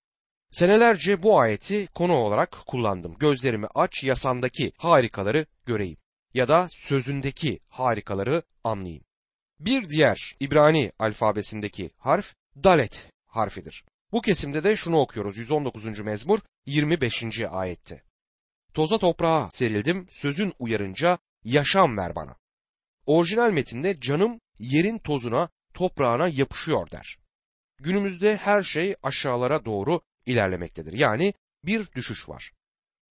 Senelerce 0.51 1.23
bu 1.23 1.39
ayeti 1.39 1.87
konu 1.87 2.13
olarak 2.13 2.51
kullandım. 2.67 3.15
Gözlerimi 3.19 3.67
aç 3.75 4.03
yasandaki 4.03 4.71
harikaları 4.77 5.45
göreyim 5.65 5.97
ya 6.33 6.47
da 6.47 6.67
sözündeki 6.69 7.59
harikaları 7.69 8.43
anlayayım. 8.63 9.03
Bir 9.59 9.89
diğer 9.89 10.35
İbrani 10.39 10.91
alfabesindeki 10.99 11.91
harf 11.97 12.35
dalet 12.63 13.11
harfidir. 13.25 13.83
Bu 14.11 14.21
kesimde 14.21 14.63
de 14.63 14.75
şunu 14.77 14.99
okuyoruz 14.99 15.37
119. 15.37 15.99
mezmur 15.99 16.39
25. 16.65 17.23
ayette. 17.49 18.03
Toza 18.73 18.97
toprağa 18.97 19.47
serildim, 19.51 20.07
sözün 20.09 20.53
uyarınca 20.59 21.17
yaşam 21.43 21.97
ver 21.97 22.15
bana. 22.15 22.35
Orijinal 23.05 23.51
metinde 23.51 23.99
canım 23.99 24.39
yerin 24.59 24.97
tozuna, 24.97 25.49
toprağına 25.73 26.27
yapışıyor 26.27 26.91
der. 26.91 27.17
Günümüzde 27.77 28.37
her 28.37 28.61
şey 28.61 28.95
aşağılara 29.03 29.65
doğru 29.65 30.01
ilerlemektedir. 30.25 30.93
Yani 30.93 31.33
bir 31.63 31.91
düşüş 31.91 32.29
var. 32.29 32.51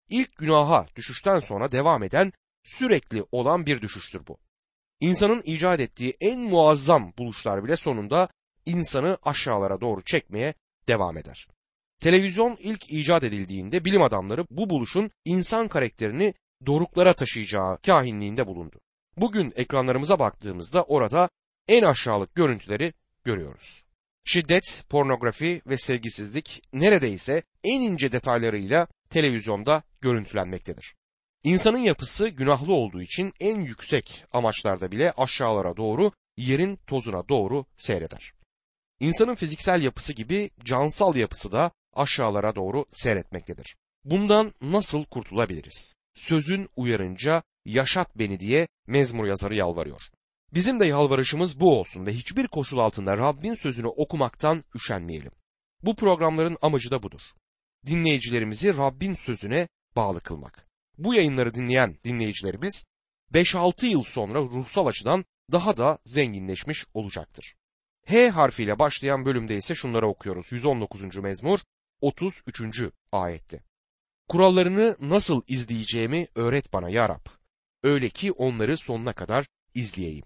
İlk 0.08 0.36
günaha 0.36 0.86
düşüşten 0.96 1.38
sonra 1.38 1.72
devam 1.72 2.02
eden 2.02 2.32
sürekli 2.64 3.24
olan 3.32 3.66
bir 3.66 3.80
düşüştür 3.80 4.26
bu. 4.26 4.38
İnsanın 5.00 5.42
icat 5.44 5.80
ettiği 5.80 6.16
en 6.20 6.40
muazzam 6.40 7.12
buluşlar 7.18 7.64
bile 7.64 7.76
sonunda 7.76 8.28
insanı 8.66 9.18
aşağılara 9.22 9.80
doğru 9.80 10.02
çekmeye 10.04 10.54
devam 10.88 11.18
eder. 11.18 11.46
Televizyon 12.00 12.56
ilk 12.60 12.90
icat 12.90 13.24
edildiğinde 13.24 13.84
bilim 13.84 14.02
adamları 14.02 14.46
bu 14.50 14.70
buluşun 14.70 15.10
insan 15.24 15.68
karakterini 15.68 16.34
doruklara 16.66 17.14
taşıyacağı 17.14 17.78
kahinliğinde 17.78 18.46
bulundu. 18.46 18.80
Bugün 19.16 19.52
ekranlarımıza 19.56 20.18
baktığımızda 20.18 20.82
orada 20.82 21.28
en 21.68 21.82
aşağılık 21.82 22.34
görüntüleri 22.34 22.92
görüyoruz. 23.24 23.84
Şiddet, 24.24 24.84
pornografi 24.88 25.62
ve 25.66 25.78
sevgisizlik 25.78 26.62
neredeyse 26.72 27.42
en 27.64 27.80
ince 27.80 28.12
detaylarıyla 28.12 28.86
televizyonda 29.10 29.82
görüntülenmektedir. 30.00 30.94
İnsanın 31.44 31.78
yapısı 31.78 32.28
günahlı 32.28 32.72
olduğu 32.72 33.02
için 33.02 33.32
en 33.40 33.60
yüksek 33.60 34.24
amaçlarda 34.32 34.92
bile 34.92 35.12
aşağılara 35.12 35.76
doğru, 35.76 36.12
yerin 36.36 36.78
tozuna 36.86 37.28
doğru 37.28 37.64
seyreder. 37.76 38.33
İnsanın 39.04 39.34
fiziksel 39.34 39.82
yapısı 39.82 40.12
gibi 40.12 40.50
cansal 40.64 41.16
yapısı 41.16 41.52
da 41.52 41.70
aşağılara 41.94 42.54
doğru 42.54 42.86
seyretmektedir. 42.92 43.76
Bundan 44.04 44.54
nasıl 44.62 45.04
kurtulabiliriz? 45.04 45.94
Sözün 46.14 46.68
uyarınca 46.76 47.42
yaşat 47.64 48.18
beni 48.18 48.40
diye 48.40 48.68
mezmur 48.86 49.26
yazarı 49.26 49.54
yalvarıyor. 49.54 50.02
Bizim 50.54 50.80
de 50.80 50.86
yalvarışımız 50.86 51.60
bu 51.60 51.80
olsun 51.80 52.06
ve 52.06 52.12
hiçbir 52.12 52.46
koşul 52.46 52.78
altında 52.78 53.16
Rabbin 53.16 53.54
sözünü 53.54 53.86
okumaktan 53.86 54.64
üşenmeyelim. 54.74 55.32
Bu 55.82 55.96
programların 55.96 56.58
amacı 56.62 56.90
da 56.90 57.02
budur. 57.02 57.22
Dinleyicilerimizi 57.86 58.76
Rabbin 58.76 59.14
sözüne 59.14 59.68
bağlı 59.96 60.20
kılmak. 60.20 60.66
Bu 60.98 61.14
yayınları 61.14 61.54
dinleyen 61.54 61.96
dinleyicilerimiz 62.04 62.84
5-6 63.32 63.86
yıl 63.86 64.02
sonra 64.02 64.38
ruhsal 64.38 64.86
açıdan 64.86 65.24
daha 65.52 65.76
da 65.76 65.98
zenginleşmiş 66.04 66.84
olacaktır. 66.94 67.54
H 68.06 68.28
harfiyle 68.30 68.78
başlayan 68.78 69.24
bölümde 69.24 69.56
ise 69.56 69.74
şunları 69.74 70.06
okuyoruz. 70.06 70.52
119. 70.52 71.16
mezmur 71.16 71.58
33. 72.00 72.82
ayette. 73.12 73.60
Kurallarını 74.28 74.96
nasıl 75.00 75.42
izleyeceğimi 75.48 76.26
öğret 76.34 76.72
bana 76.72 76.88
ya 76.88 77.08
Rab. 77.08 77.26
Öyle 77.82 78.08
ki 78.08 78.32
onları 78.32 78.76
sonuna 78.76 79.12
kadar 79.12 79.46
izleyeyim. 79.74 80.24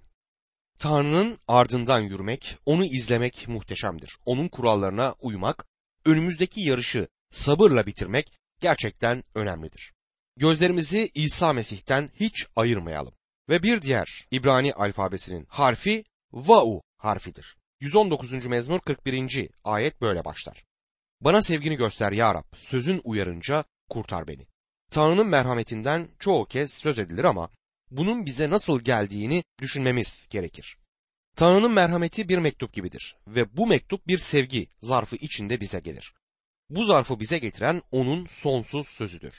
Tanrı'nın 0.79 1.39
ardından 1.49 2.01
yürümek, 2.01 2.57
onu 2.67 2.85
izlemek 2.85 3.49
muhteşemdir. 3.49 4.19
Onun 4.25 4.49
kurallarına 4.49 5.15
uymak, 5.21 5.67
önümüzdeki 6.05 6.61
yarışı 6.61 7.09
sabırla 7.33 7.87
bitirmek 7.87 8.33
gerçekten 8.61 9.25
önemlidir. 9.35 9.93
Gözlerimizi 10.37 11.11
İsa 11.15 11.53
Mesih'ten 11.53 12.09
hiç 12.15 12.47
ayırmayalım. 12.57 13.15
Ve 13.49 13.63
bir 13.63 13.83
diğer 13.83 14.27
İbrani 14.31 14.75
alfabesinin 14.75 15.47
harfi 15.49 16.05
Vau 16.33 16.83
harfidir. 16.97 17.58
119. 17.81 18.47
mezmur 18.47 18.81
41. 18.81 19.49
ayet 19.65 20.01
böyle 20.01 20.25
başlar. 20.25 20.65
Bana 21.21 21.43
sevgini 21.43 21.77
göster 21.77 22.13
ya 22.13 22.35
Rab, 22.35 22.45
sözün 22.57 23.01
uyarınca 23.05 23.65
kurtar 23.89 24.29
beni. 24.29 24.47
Tanrı'nın 24.91 25.27
merhametinden 25.27 26.09
çoğu 26.19 26.47
kez 26.47 26.75
söz 26.75 26.99
edilir 26.99 27.25
ama 27.25 27.51
bunun 27.91 28.27
bize 28.27 28.51
nasıl 28.51 28.81
geldiğini 28.81 29.45
düşünmemiz 29.61 30.27
gerekir. 30.31 30.79
Tanrı'nın 31.37 31.73
merhameti 31.73 32.29
bir 32.29 32.39
mektup 32.39 32.73
gibidir 32.73 33.17
ve 33.27 33.57
bu 33.57 33.67
mektup 33.67 34.07
bir 34.07 34.19
sevgi 34.19 34.69
zarfı 34.81 35.17
içinde 35.17 35.61
bize 35.61 35.81
gelir. 35.81 36.15
Bu 36.71 36.85
zarfı 36.85 37.21
bize 37.21 37.39
getiren 37.39 37.83
onun 37.91 38.27
sonsuz 38.27 38.89
sözüdür. 38.89 39.35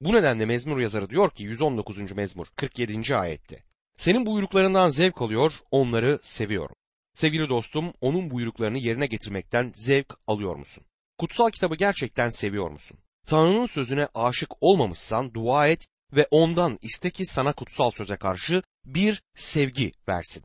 Bu 0.00 0.12
nedenle 0.12 0.46
mezmur 0.46 0.78
yazarı 0.78 1.10
diyor 1.10 1.30
ki 1.30 1.42
119. 1.42 2.12
mezmur 2.12 2.46
47. 2.56 3.16
ayette. 3.16 3.64
Senin 3.96 4.26
buyruklarından 4.26 4.90
zevk 4.90 5.22
alıyor, 5.22 5.52
onları 5.70 6.18
seviyorum. 6.22 6.76
Sevgili 7.14 7.48
dostum, 7.48 7.92
onun 8.00 8.30
buyruklarını 8.30 8.78
yerine 8.78 9.06
getirmekten 9.06 9.72
zevk 9.74 10.14
alıyor 10.26 10.56
musun? 10.56 10.84
Kutsal 11.18 11.50
kitabı 11.50 11.74
gerçekten 11.74 12.30
seviyor 12.30 12.70
musun? 12.70 12.98
Tanrı'nın 13.26 13.66
sözüne 13.66 14.08
aşık 14.14 14.50
olmamışsan 14.60 15.34
dua 15.34 15.68
et 15.68 15.86
ve 16.12 16.28
ondan 16.30 16.78
iste 16.82 17.10
ki 17.10 17.26
sana 17.26 17.52
kutsal 17.52 17.90
söze 17.90 18.16
karşı 18.16 18.62
bir 18.84 19.22
sevgi 19.34 19.92
versin. 20.08 20.44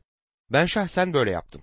Ben 0.50 0.66
şahsen 0.66 1.14
böyle 1.14 1.30
yaptım. 1.30 1.62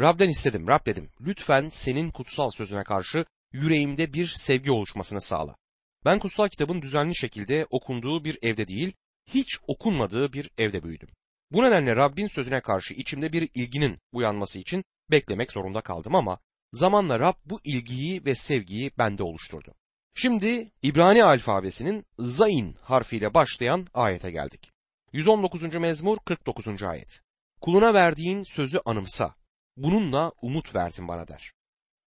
Rab'den 0.00 0.28
istedim, 0.28 0.68
Rab 0.68 0.86
dedim, 0.86 1.10
lütfen 1.20 1.68
senin 1.72 2.10
kutsal 2.10 2.50
sözüne 2.50 2.84
karşı 2.84 3.24
yüreğimde 3.52 4.12
bir 4.12 4.26
sevgi 4.26 4.70
oluşmasını 4.70 5.20
sağla. 5.20 5.56
Ben 6.04 6.18
kutsal 6.18 6.48
kitabın 6.48 6.82
düzenli 6.82 7.16
şekilde 7.16 7.66
okunduğu 7.70 8.24
bir 8.24 8.38
evde 8.42 8.68
değil, 8.68 8.92
hiç 9.26 9.58
okunmadığı 9.66 10.32
bir 10.32 10.50
evde 10.58 10.82
büyüdüm. 10.82 11.08
Bu 11.50 11.62
nedenle 11.62 11.96
Rabbin 11.96 12.26
sözüne 12.26 12.60
karşı 12.60 12.94
içimde 12.94 13.32
bir 13.32 13.48
ilginin 13.54 13.98
uyanması 14.12 14.58
için 14.58 14.84
beklemek 15.10 15.52
zorunda 15.52 15.80
kaldım 15.80 16.14
ama 16.14 16.38
zamanla 16.72 17.20
Rab 17.20 17.34
bu 17.44 17.60
ilgiyi 17.64 18.24
ve 18.24 18.34
sevgiyi 18.34 18.90
bende 18.98 19.22
oluşturdu. 19.22 19.74
Şimdi 20.14 20.70
İbrani 20.82 21.24
alfabesinin 21.24 22.06
Zayin 22.18 22.76
harfiyle 22.80 23.34
başlayan 23.34 23.86
ayete 23.94 24.30
geldik. 24.30 24.70
119. 25.12 25.62
mezmur 25.74 26.18
49. 26.24 26.82
ayet. 26.82 27.20
Kuluna 27.60 27.94
verdiğin 27.94 28.42
sözü 28.42 28.80
anımsa. 28.84 29.34
Bununla 29.76 30.32
umut 30.42 30.74
verdin 30.74 31.08
bana 31.08 31.28
der. 31.28 31.52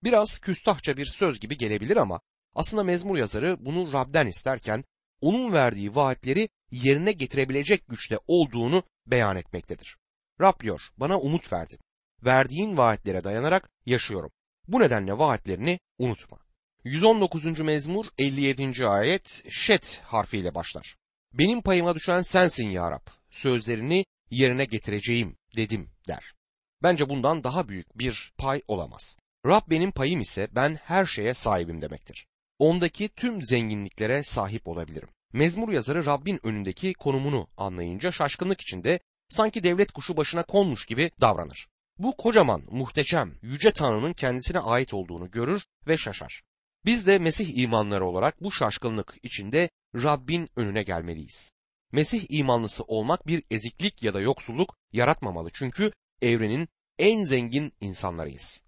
Biraz 0.05 0.39
küstahça 0.39 0.97
bir 0.97 1.07
söz 1.07 1.41
gibi 1.41 1.57
gelebilir 1.57 1.97
ama 1.97 2.21
aslında 2.55 2.83
mezmur 2.83 3.17
yazarı 3.19 3.57
bunu 3.61 3.93
Rab'den 3.93 4.27
isterken 4.27 4.85
onun 5.21 5.53
verdiği 5.53 5.95
vaatleri 5.95 6.49
yerine 6.71 7.13
getirebilecek 7.13 7.89
güçte 7.89 8.19
olduğunu 8.27 8.83
beyan 9.07 9.37
etmektedir. 9.37 9.97
Rab 10.41 10.61
diyor 10.61 10.81
bana 10.97 11.21
umut 11.21 11.53
verdin. 11.53 11.79
Verdiğin 12.25 12.77
vaatlere 12.77 13.25
dayanarak 13.25 13.71
yaşıyorum. 13.87 14.31
Bu 14.69 14.81
nedenle 14.81 15.19
vaatlerini 15.19 15.79
unutma. 15.99 16.39
119. 16.85 17.61
mezmur 17.61 18.07
57. 18.19 18.87
ayet 18.87 19.43
şet 19.51 20.01
harfiyle 20.05 20.55
başlar. 20.55 20.97
Benim 21.33 21.63
payıma 21.63 21.95
düşen 21.95 22.21
sensin 22.21 22.71
ya 22.71 22.91
Rab. 22.91 23.07
Sözlerini 23.31 24.05
yerine 24.31 24.65
getireceğim 24.65 25.37
dedim 25.57 25.91
der. 26.09 26.35
Bence 26.83 27.09
bundan 27.09 27.45
daha 27.45 27.69
büyük 27.69 27.99
bir 27.99 28.33
pay 28.39 28.63
olamaz. 28.69 29.17
Rab 29.47 29.71
benim 29.71 29.93
payım 29.93 30.21
ise 30.21 30.49
ben 30.53 30.79
her 30.83 31.07
şeye 31.07 31.35
sahibim 31.35 31.83
demektir. 31.83 32.27
Ondaki 32.59 33.09
tüm 33.09 33.43
zenginliklere 33.43 34.23
sahip 34.23 34.69
olabilirim. 34.69 35.09
Mezmur 35.37 35.73
yazarı 35.73 36.07
Rabbin 36.07 36.41
önündeki 36.47 36.93
konumunu 36.93 37.49
anlayınca 37.57 38.13
şaşkınlık 38.13 38.61
içinde 38.61 39.01
sanki 39.29 39.63
devlet 39.63 39.93
kuşu 39.93 40.17
başına 40.17 40.43
konmuş 40.43 40.87
gibi 40.87 41.11
davranır. 41.21 41.69
Bu 41.99 42.17
kocaman, 42.17 42.63
muhteşem, 42.71 43.39
yüce 43.43 43.73
Tanrı'nın 43.73 44.13
kendisine 44.13 44.59
ait 44.59 44.95
olduğunu 44.95 45.31
görür 45.31 45.63
ve 45.89 45.97
şaşar. 45.97 46.43
Biz 46.85 47.07
de 47.07 47.19
Mesih 47.19 47.59
imanları 47.59 48.07
olarak 48.07 48.43
bu 48.43 48.53
şaşkınlık 48.53 49.17
içinde 49.23 49.71
Rabbin 49.95 50.49
önüne 50.57 50.83
gelmeliyiz. 50.83 51.53
Mesih 51.93 52.27
imanlısı 52.29 52.85
olmak 52.85 53.27
bir 53.27 53.43
eziklik 53.51 54.03
ya 54.03 54.15
da 54.15 54.21
yoksulluk 54.21 54.77
yaratmamalı 54.93 55.51
çünkü 55.53 55.93
evrenin 56.23 56.69
en 56.99 57.25
zengin 57.25 57.73
insanlarıyız. 57.81 58.63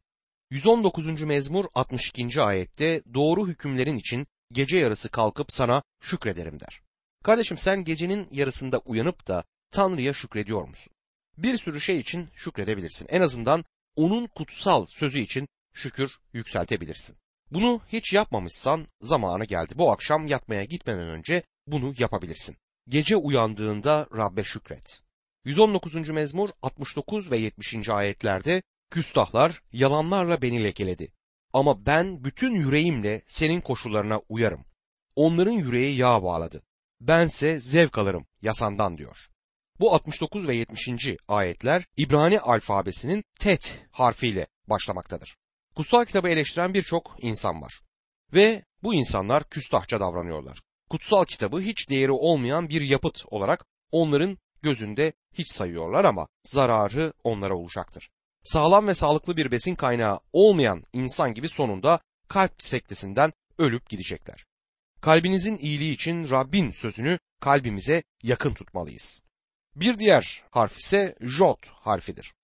119. 0.51 1.23
mezmur 1.23 1.65
62. 1.75 2.43
ayette 2.43 3.03
doğru 3.15 3.49
hükümlerin 3.49 3.97
için 3.97 4.27
gece 4.53 4.77
yarısı 4.77 5.09
kalkıp 5.09 5.53
sana 5.53 5.83
şükrederim 6.01 6.61
der. 6.61 6.81
Kardeşim 7.25 7.59
sen 7.59 7.85
gecenin 7.85 8.29
yarısında 8.31 8.79
uyanıp 8.79 9.27
da 9.27 9.45
Tanrı'ya 9.71 10.15
şükrediyor 10.15 10.69
musun? 10.69 10.93
Bir 11.39 11.57
sürü 11.57 11.81
şey 11.81 11.99
için 11.99 12.29
şükredebilirsin. 12.35 13.07
En 13.11 13.21
azından 13.21 13.65
onun 13.97 14.27
kutsal 14.27 14.87
sözü 14.87 15.19
için 15.19 15.49
şükür 15.75 16.19
yükseltebilirsin. 16.33 17.17
Bunu 17.51 17.81
hiç 17.89 18.13
yapmamışsan 18.13 18.87
zamanı 19.01 19.45
geldi. 19.45 19.73
Bu 19.77 19.93
akşam 19.93 20.27
yatmaya 20.27 20.65
gitmeden 20.65 21.09
önce 21.09 21.43
bunu 21.67 21.95
yapabilirsin. 21.99 22.57
Gece 22.89 23.17
uyandığında 23.17 24.07
Rabbe 24.17 24.45
şükret. 24.45 25.03
119. 25.45 26.09
mezmur 26.09 26.51
69 26.63 27.31
ve 27.31 27.39
70. 27.39 27.89
ayetlerde 27.89 28.63
küstahlar 28.91 29.63
yalanlarla 29.73 30.43
beni 30.43 30.65
lekeledi. 30.65 31.13
Ama 31.53 31.87
ben 31.87 32.25
bütün 32.25 32.55
yüreğimle 32.55 33.23
senin 33.27 33.61
koşullarına 33.61 34.21
uyarım. 34.29 34.65
Onların 35.17 35.53
yüreği 35.53 35.97
yağ 35.97 36.23
bağladı. 36.23 36.63
Bense 37.01 37.61
zevk 37.61 37.99
alırım 37.99 38.27
yasandan 38.43 38.99
diyor. 38.99 39.17
Bu 39.81 39.95
69 39.95 40.49
ve 40.49 40.57
70. 40.57 40.89
ayetler 41.29 41.87
İbrani 41.97 42.41
alfabesinin 42.41 43.25
tet 43.41 43.81
harfiyle 43.91 44.47
başlamaktadır. 44.67 45.37
Kutsal 45.77 46.05
kitabı 46.05 46.29
eleştiren 46.29 46.75
birçok 46.75 47.17
insan 47.21 47.63
var. 47.63 47.81
Ve 48.33 48.65
bu 48.83 48.95
insanlar 48.95 49.45
küstahça 49.45 50.01
davranıyorlar. 50.01 50.61
Kutsal 50.91 51.25
kitabı 51.25 51.61
hiç 51.61 51.91
değeri 51.91 52.13
olmayan 52.13 52.69
bir 52.69 52.83
yapıt 52.83 53.25
olarak 53.27 53.65
onların 53.93 54.39
gözünde 54.63 55.13
hiç 55.33 55.53
sayıyorlar 55.53 56.05
ama 56.05 56.29
zararı 56.45 57.13
onlara 57.25 57.57
olacaktır. 57.57 58.11
Sağlam 58.45 58.89
ve 58.89 58.95
sağlıklı 58.95 59.37
bir 59.37 59.51
besin 59.51 59.75
kaynağı 59.75 60.21
olmayan 60.33 60.83
insan 60.93 61.35
gibi 61.35 61.49
sonunda 61.49 62.01
kalp 62.29 62.63
sektesinden 62.63 63.33
ölüp 63.59 63.89
gidecekler. 63.89 64.45
Kalbinizin 65.01 65.57
iyiliği 65.57 65.93
için 65.93 66.31
Rabbin 66.31 66.71
sözünü 66.71 67.19
kalbimize 67.41 68.03
yakın 68.23 68.55
tutmalıyız. 68.55 69.23
Bir 69.77 69.99
diğer 69.99 70.43
harf 70.51 70.79
ise 70.79 71.17
J 71.21 71.45
harfidir. 71.73 72.35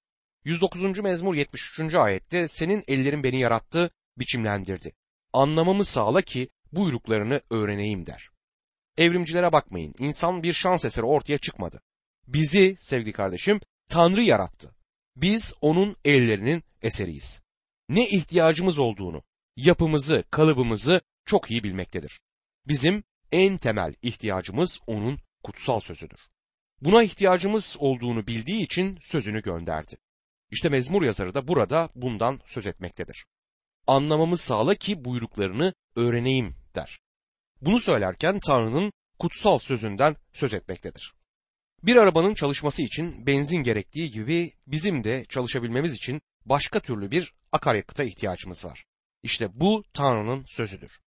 109. 0.44 0.98
mezmur 0.98 1.34
73. 1.34 1.94
ayette 1.94 2.48
senin 2.48 2.84
ellerin 2.88 3.24
beni 3.24 3.40
yarattı, 3.40 3.90
biçimlendirdi. 4.18 4.92
Anlamamı 5.32 5.84
sağla 5.84 6.22
ki 6.22 6.48
buyruklarını 6.72 7.40
öğreneyim 7.50 8.06
der. 8.06 8.28
Evrimcilere 8.98 9.52
bakmayın. 9.52 9.94
İnsan 9.98 10.42
bir 10.42 10.52
şans 10.52 10.84
eseri 10.84 11.06
ortaya 11.06 11.38
çıkmadı. 11.38 11.82
Bizi 12.26 12.76
sevgili 12.78 13.12
kardeşim 13.12 13.60
Tanrı 13.88 14.22
yarattı. 14.22 14.73
Biz 15.16 15.54
onun 15.60 15.96
ellerinin 16.04 16.62
eseriyiz. 16.82 17.42
Ne 17.88 18.08
ihtiyacımız 18.08 18.78
olduğunu, 18.78 19.22
yapımızı, 19.56 20.24
kalıbımızı 20.30 21.00
çok 21.26 21.50
iyi 21.50 21.64
bilmektedir. 21.64 22.20
Bizim 22.68 23.04
en 23.32 23.58
temel 23.58 23.94
ihtiyacımız 24.02 24.78
onun 24.86 25.18
kutsal 25.42 25.80
sözüdür. 25.80 26.20
Buna 26.80 27.02
ihtiyacımız 27.02 27.76
olduğunu 27.78 28.26
bildiği 28.26 28.64
için 28.64 28.98
sözünü 29.02 29.42
gönderdi. 29.42 29.96
İşte 30.50 30.68
mezmur 30.68 31.02
yazarı 31.02 31.34
da 31.34 31.48
burada 31.48 31.88
bundan 31.94 32.40
söz 32.46 32.66
etmektedir. 32.66 33.26
Anlamamı 33.86 34.36
sağla 34.36 34.74
ki 34.74 35.04
buyruklarını 35.04 35.74
öğreneyim 35.96 36.56
der. 36.74 36.98
Bunu 37.60 37.80
söylerken 37.80 38.40
Tanrı'nın 38.46 38.92
kutsal 39.18 39.58
sözünden 39.58 40.16
söz 40.32 40.54
etmektedir. 40.54 41.13
Bir 41.86 41.96
arabanın 41.96 42.34
çalışması 42.34 42.82
için 42.82 43.26
benzin 43.26 43.56
gerektiği 43.56 44.10
gibi 44.10 44.52
bizim 44.66 45.04
de 45.04 45.24
çalışabilmemiz 45.28 45.94
için 45.94 46.22
başka 46.44 46.80
türlü 46.80 47.10
bir 47.10 47.34
akaryakıta 47.52 48.04
ihtiyacımız 48.04 48.64
var. 48.64 48.84
İşte 49.22 49.60
bu 49.60 49.84
Tanrı'nın 49.94 50.44
sözüdür. 50.48 50.98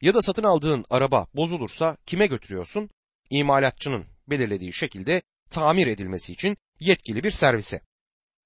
Ya 0.00 0.14
da 0.14 0.22
satın 0.22 0.42
aldığın 0.42 0.84
araba 0.90 1.26
bozulursa 1.34 1.96
kime 2.06 2.26
götürüyorsun? 2.26 2.90
İmalatçının 3.30 4.06
belirlediği 4.28 4.72
şekilde 4.72 5.22
tamir 5.50 5.86
edilmesi 5.86 6.32
için 6.32 6.56
yetkili 6.80 7.24
bir 7.24 7.30
servise. 7.30 7.80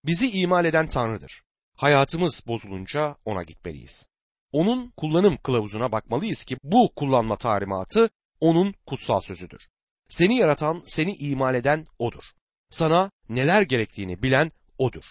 Bizi 0.04 0.30
imal 0.30 0.64
eden 0.64 0.88
Tanrı'dır. 0.88 1.42
Hayatımız 1.76 2.46
bozulunca 2.46 3.16
ona 3.24 3.42
gitmeliyiz. 3.42 4.08
Onun 4.52 4.90
kullanım 4.90 5.36
kılavuzuna 5.36 5.92
bakmalıyız 5.92 6.44
ki 6.44 6.58
bu 6.62 6.92
kullanma 6.96 7.36
tarimatı 7.36 8.10
onun 8.40 8.74
kutsal 8.86 9.20
sözüdür. 9.20 9.68
Seni 10.08 10.36
yaratan, 10.36 10.82
seni 10.84 11.14
imal 11.14 11.54
eden 11.54 11.86
odur. 11.98 12.24
Sana 12.70 13.10
neler 13.28 13.62
gerektiğini 13.62 14.22
bilen 14.22 14.50
odur. 14.78 15.04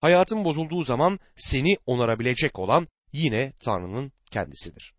Hayatın 0.00 0.44
bozulduğu 0.44 0.84
zaman 0.84 1.18
seni 1.36 1.76
onarabilecek 1.86 2.58
olan 2.58 2.88
yine 3.12 3.52
Tanrı'nın 3.52 4.12
kendisidir. 4.30 4.94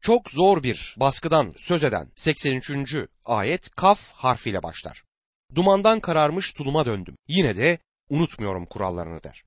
Çok 0.00 0.30
zor 0.30 0.62
bir 0.62 0.94
baskıdan 0.98 1.54
söz 1.56 1.84
eden 1.84 2.12
83. 2.16 2.96
ayet 3.24 3.70
kaf 3.70 4.12
harfiyle 4.12 4.62
başlar. 4.62 5.04
Dumandan 5.54 6.00
kararmış 6.00 6.52
tuluma 6.52 6.86
döndüm. 6.86 7.16
Yine 7.28 7.56
de 7.56 7.78
unutmuyorum 8.08 8.66
kurallarını 8.66 9.22
der. 9.22 9.42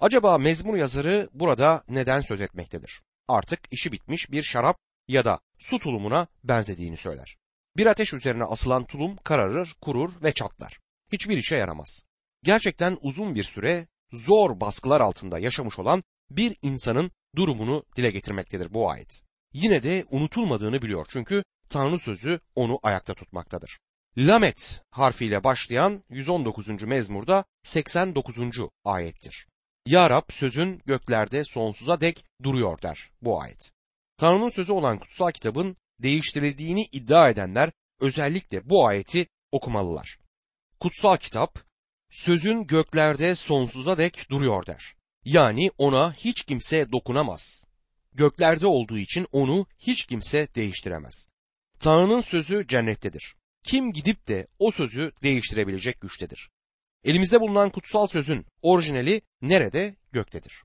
Acaba 0.00 0.38
mezmur 0.38 0.76
yazarı 0.76 1.28
burada 1.32 1.84
neden 1.88 2.20
söz 2.20 2.40
etmektedir? 2.40 3.02
Artık 3.28 3.60
işi 3.70 3.92
bitmiş 3.92 4.30
bir 4.30 4.42
şarap 4.42 4.78
ya 5.08 5.24
da 5.24 5.40
su 5.58 5.78
tulumuna 5.78 6.26
benzediğini 6.44 6.96
söyler. 6.96 7.36
Bir 7.76 7.86
ateş 7.86 8.14
üzerine 8.14 8.44
asılan 8.44 8.84
tulum 8.84 9.16
kararır, 9.16 9.74
kurur 9.80 10.12
ve 10.22 10.32
çatlar. 10.32 10.78
Hiçbir 11.12 11.38
işe 11.38 11.56
yaramaz. 11.56 12.04
Gerçekten 12.42 12.98
uzun 13.00 13.34
bir 13.34 13.44
süre 13.44 13.86
zor 14.12 14.60
baskılar 14.60 15.00
altında 15.00 15.38
yaşamış 15.38 15.78
olan 15.78 16.02
bir 16.30 16.56
insanın 16.62 17.10
durumunu 17.36 17.84
dile 17.96 18.10
getirmektedir 18.10 18.74
bu 18.74 18.90
ayet. 18.90 19.22
Yine 19.52 19.82
de 19.82 20.04
unutulmadığını 20.10 20.82
biliyor 20.82 21.06
çünkü 21.08 21.44
Tanrı 21.68 21.98
sözü 21.98 22.40
onu 22.54 22.78
ayakta 22.82 23.14
tutmaktadır. 23.14 23.78
Lamet 24.18 24.82
harfiyle 24.90 25.44
başlayan 25.44 26.04
119. 26.08 26.82
mezmurda 26.82 27.44
89. 27.62 28.36
ayettir. 28.84 29.46
Ya 29.86 30.10
Rab 30.10 30.30
sözün 30.30 30.82
göklerde 30.86 31.44
sonsuza 31.44 32.00
dek 32.00 32.24
duruyor 32.42 32.82
der 32.82 33.10
bu 33.22 33.40
ayet. 33.40 33.72
Tanrı'nın 34.16 34.48
sözü 34.48 34.72
olan 34.72 34.98
kutsal 34.98 35.30
kitabın 35.30 35.76
değiştirildiğini 36.02 36.88
iddia 36.92 37.30
edenler 37.30 37.72
özellikle 38.00 38.70
bu 38.70 38.86
ayeti 38.86 39.26
okumalılar. 39.52 40.18
Kutsal 40.80 41.16
kitap 41.16 41.58
sözün 42.10 42.66
göklerde 42.66 43.34
sonsuza 43.34 43.98
dek 43.98 44.30
duruyor 44.30 44.66
der. 44.66 44.94
Yani 45.24 45.70
ona 45.78 46.12
hiç 46.12 46.42
kimse 46.44 46.92
dokunamaz. 46.92 47.64
Göklerde 48.14 48.66
olduğu 48.66 48.98
için 48.98 49.26
onu 49.32 49.66
hiç 49.78 50.06
kimse 50.06 50.48
değiştiremez. 50.54 51.28
Tanrı'nın 51.80 52.20
sözü 52.20 52.66
cennettedir. 52.68 53.34
Kim 53.62 53.92
gidip 53.92 54.28
de 54.28 54.46
o 54.58 54.70
sözü 54.70 55.12
değiştirebilecek 55.22 56.00
güçtedir. 56.00 56.50
Elimizde 57.04 57.40
bulunan 57.40 57.70
kutsal 57.70 58.06
sözün 58.06 58.46
orijinali 58.62 59.22
nerede? 59.42 59.96
Göktedir. 60.12 60.62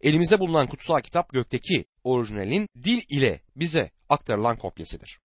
Elimizde 0.00 0.38
bulunan 0.38 0.66
kutsal 0.66 1.00
kitap 1.00 1.32
gökteki 1.32 1.84
orijinalin 2.04 2.68
dil 2.82 3.02
ile 3.08 3.40
bize 3.56 3.90
aktarılan 4.10 4.56
kopyasıdır. 4.56 5.18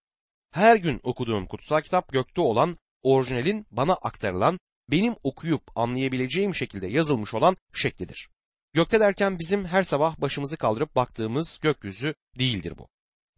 Her 0.52 0.76
gün 0.76 1.00
okuduğum 1.04 1.46
kutsal 1.46 1.82
kitap 1.82 2.14
gökte 2.14 2.42
olan 2.42 2.78
orijinalin 3.04 3.68
bana 3.72 3.94
aktarılan, 3.94 4.60
benim 4.92 5.16
okuyup 5.24 5.78
anlayabileceğim 5.78 6.56
şekilde 6.56 6.88
yazılmış 6.88 7.34
olan 7.34 7.58
şeklidir. 7.74 8.30
Gökte 8.74 9.00
derken 9.00 9.40
bizim 9.40 9.66
her 9.66 9.84
sabah 9.84 10.22
başımızı 10.22 10.58
kaldırıp 10.58 10.96
baktığımız 10.96 11.60
gökyüzü 11.62 12.16
değildir 12.40 12.74
bu. 12.78 12.88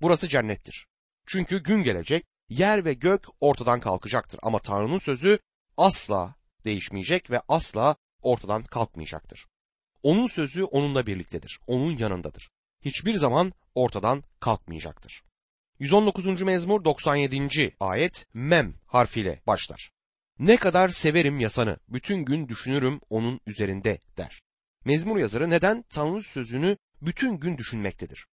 Burası 0.01 0.29
cennettir. 0.29 0.87
Çünkü 1.25 1.63
gün 1.63 1.83
gelecek, 1.83 2.25
yer 2.49 2.85
ve 2.85 2.93
gök 2.93 3.25
ortadan 3.39 3.79
kalkacaktır 3.79 4.39
ama 4.43 4.59
Tanrı'nın 4.59 4.99
sözü 4.99 5.39
asla 5.77 6.35
değişmeyecek 6.65 7.31
ve 7.31 7.41
asla 7.47 7.95
ortadan 8.21 8.63
kalkmayacaktır. 8.63 9.45
Onun 10.03 10.27
sözü 10.27 10.63
onunla 10.63 11.07
birliktedir, 11.07 11.59
onun 11.67 11.97
yanındadır. 11.97 12.49
Hiçbir 12.85 13.13
zaman 13.13 13.53
ortadan 13.75 14.23
kalkmayacaktır. 14.39 15.23
119. 15.79 16.41
mezmur 16.41 16.85
97. 16.85 17.75
ayet 17.79 18.25
mem 18.33 18.73
harfiyle 18.85 19.41
başlar. 19.47 19.91
Ne 20.39 20.57
kadar 20.57 20.89
severim 20.89 21.39
yasanı, 21.39 21.77
bütün 21.89 22.25
gün 22.25 22.47
düşünürüm 22.47 22.99
onun 23.09 23.39
üzerinde 23.45 23.99
der. 24.17 24.41
Mezmur 24.85 25.17
yazarı 25.17 25.49
neden 25.49 25.83
Tanrı 25.89 26.23
sözünü 26.23 26.77
bütün 27.01 27.37
gün 27.37 27.57
düşünmektedir? 27.57 28.27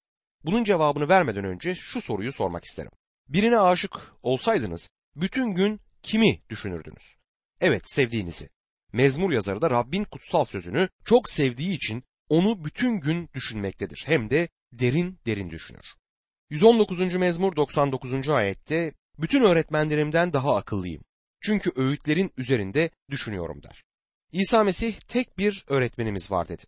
Bunun 0.45 0.65
cevabını 0.65 1.09
vermeden 1.09 1.45
önce 1.45 1.75
şu 1.75 2.01
soruyu 2.01 2.33
sormak 2.33 2.65
isterim. 2.65 2.91
Birine 3.29 3.59
aşık 3.59 4.13
olsaydınız 4.23 4.93
bütün 5.17 5.55
gün 5.55 5.81
kimi 6.03 6.41
düşünürdünüz? 6.51 7.17
Evet 7.61 7.83
sevdiğinizi. 7.87 8.49
Mezmur 8.93 9.33
yazarı 9.33 9.63
da 9.63 9.71
Rabbin 9.71 10.05
kutsal 10.05 10.45
sözünü 10.45 10.89
çok 11.05 11.31
sevdiği 11.31 11.77
için 11.77 12.05
onu 12.29 12.65
bütün 12.65 13.01
gün 13.01 13.31
düşünmektedir. 13.35 14.03
Hem 14.07 14.31
de 14.31 14.49
derin 14.73 15.19
derin 15.27 15.51
düşünür. 15.51 15.95
119. 16.53 17.15
mezmur 17.15 17.57
99. 17.57 18.29
ayette 18.29 18.93
bütün 19.19 19.45
öğretmenlerimden 19.45 20.33
daha 20.33 20.57
akıllıyım. 20.57 21.03
Çünkü 21.41 21.71
öğütlerin 21.77 22.33
üzerinde 22.37 22.91
düşünüyorum 23.11 23.63
der. 23.63 23.85
İsa 24.33 24.65
Mesih 24.65 24.95
tek 24.95 25.39
bir 25.39 25.65
öğretmenimiz 25.69 26.31
var 26.31 26.49
dedi. 26.49 26.63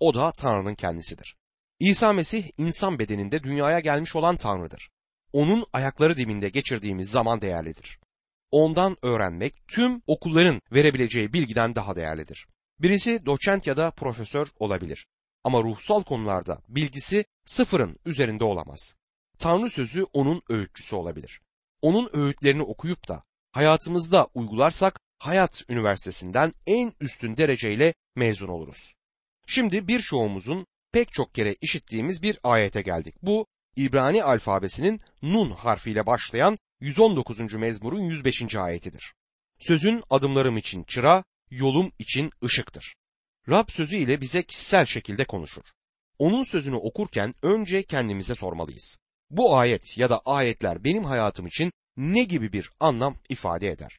O 0.00 0.14
da 0.14 0.32
Tanrı'nın 0.32 0.74
kendisidir. 0.74 1.36
İsa 1.80 2.12
Mesih 2.12 2.50
insan 2.58 2.98
bedeninde 2.98 3.42
dünyaya 3.42 3.80
gelmiş 3.80 4.16
olan 4.16 4.36
Tanrı'dır. 4.36 4.90
Onun 5.32 5.66
ayakları 5.72 6.16
dibinde 6.16 6.48
geçirdiğimiz 6.48 7.10
zaman 7.10 7.40
değerlidir. 7.40 7.98
Ondan 8.50 8.96
öğrenmek 9.02 9.68
tüm 9.68 10.02
okulların 10.06 10.60
verebileceği 10.72 11.32
bilgiden 11.32 11.74
daha 11.74 11.96
değerlidir. 11.96 12.46
Birisi 12.78 13.26
doçent 13.26 13.66
ya 13.66 13.76
da 13.76 13.90
profesör 13.90 14.46
olabilir. 14.58 15.06
Ama 15.44 15.62
ruhsal 15.62 16.02
konularda 16.02 16.62
bilgisi 16.68 17.24
sıfırın 17.46 17.96
üzerinde 18.04 18.44
olamaz. 18.44 18.99
Tanrı 19.40 19.70
sözü 19.70 20.06
onun 20.12 20.42
öğütçüsü 20.48 20.96
olabilir. 20.96 21.40
Onun 21.82 22.10
öğütlerini 22.12 22.62
okuyup 22.62 23.08
da 23.08 23.24
hayatımızda 23.52 24.28
uygularsak 24.34 25.00
Hayat 25.18 25.62
Üniversitesi'nden 25.68 26.52
en 26.66 26.92
üstün 27.00 27.36
dereceyle 27.36 27.94
mezun 28.16 28.48
oluruz. 28.48 28.94
Şimdi 29.46 29.88
birçoğumuzun 29.88 30.66
pek 30.92 31.12
çok 31.12 31.34
kere 31.34 31.54
işittiğimiz 31.60 32.22
bir 32.22 32.38
ayete 32.42 32.82
geldik. 32.82 33.14
Bu 33.22 33.46
İbrani 33.76 34.24
alfabesinin 34.24 35.00
Nun 35.22 35.50
harfiyle 35.50 36.06
başlayan 36.06 36.58
119. 36.80 37.54
mezmurun 37.54 38.00
105. 38.00 38.54
ayetidir. 38.56 39.14
Sözün 39.58 40.02
adımlarım 40.10 40.56
için 40.56 40.84
çıra, 40.84 41.24
yolum 41.50 41.92
için 41.98 42.30
ışıktır. 42.44 42.94
Rab 43.48 43.68
sözü 43.68 43.96
ile 43.96 44.20
bize 44.20 44.42
kişisel 44.42 44.86
şekilde 44.86 45.24
konuşur. 45.24 45.62
Onun 46.18 46.44
sözünü 46.44 46.76
okurken 46.76 47.34
önce 47.42 47.82
kendimize 47.82 48.34
sormalıyız. 48.34 48.98
Bu 49.30 49.56
ayet 49.56 49.98
ya 49.98 50.10
da 50.10 50.20
ayetler 50.24 50.84
benim 50.84 51.04
hayatım 51.04 51.46
için 51.46 51.72
ne 51.96 52.24
gibi 52.24 52.52
bir 52.52 52.70
anlam 52.80 53.16
ifade 53.28 53.68
eder? 53.68 53.98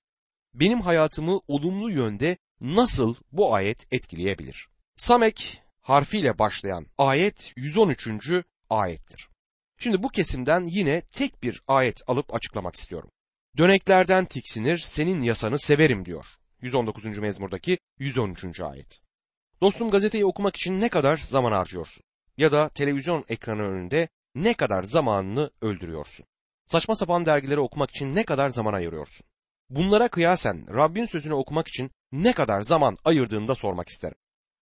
Benim 0.54 0.82
hayatımı 0.82 1.40
olumlu 1.48 1.92
yönde 1.92 2.38
nasıl 2.62 3.16
bu 3.32 3.56
ayet 3.56 3.94
etkileyebilir? 3.94 4.68
Samek 4.96 5.62
harfiyle 5.82 6.40
başlayan 6.40 6.88
ayet 6.98 7.54
113. 7.56 8.10
ayettir. 8.70 9.30
Şimdi 9.80 10.04
bu 10.04 10.10
kesimden 10.10 10.64
yine 10.64 11.02
tek 11.02 11.44
bir 11.44 11.62
ayet 11.68 12.02
alıp 12.08 12.34
açıklamak 12.36 12.76
istiyorum. 12.76 13.10
Döneklerden 13.58 14.26
tiksinir, 14.26 14.78
senin 14.78 15.22
yasanı 15.22 15.60
severim 15.60 16.06
diyor. 16.06 16.26
119. 16.62 17.06
mezmurdaki 17.06 17.78
113. 18.00 18.62
ayet. 18.62 19.00
Dostum 19.62 19.90
gazeteyi 19.90 20.26
okumak 20.26 20.56
için 20.56 20.82
ne 20.82 20.90
kadar 20.90 21.18
zaman 21.18 21.52
harcıyorsun? 21.52 22.04
Ya 22.38 22.52
da 22.52 22.70
televizyon 22.70 23.26
ekranı 23.30 23.62
önünde 23.62 24.08
ne 24.36 24.54
kadar 24.54 24.84
zamanını 24.84 25.52
öldürüyorsun? 25.62 26.26
Saçma 26.66 26.96
sapan 26.96 27.26
dergileri 27.26 27.60
okumak 27.60 27.90
için 27.90 28.16
ne 28.16 28.24
kadar 28.24 28.50
zaman 28.50 28.74
ayırıyorsun? 28.74 29.28
Bunlara 29.70 30.08
kıyasen 30.08 30.76
Rabbin 30.76 31.06
sözünü 31.06 31.34
okumak 31.34 31.68
için 31.68 31.92
ne 32.12 32.34
kadar 32.34 32.62
zaman 32.62 32.98
ayırdığını 33.06 33.48
da 33.48 33.56
sormak 33.56 33.90
isterim. 33.90 34.18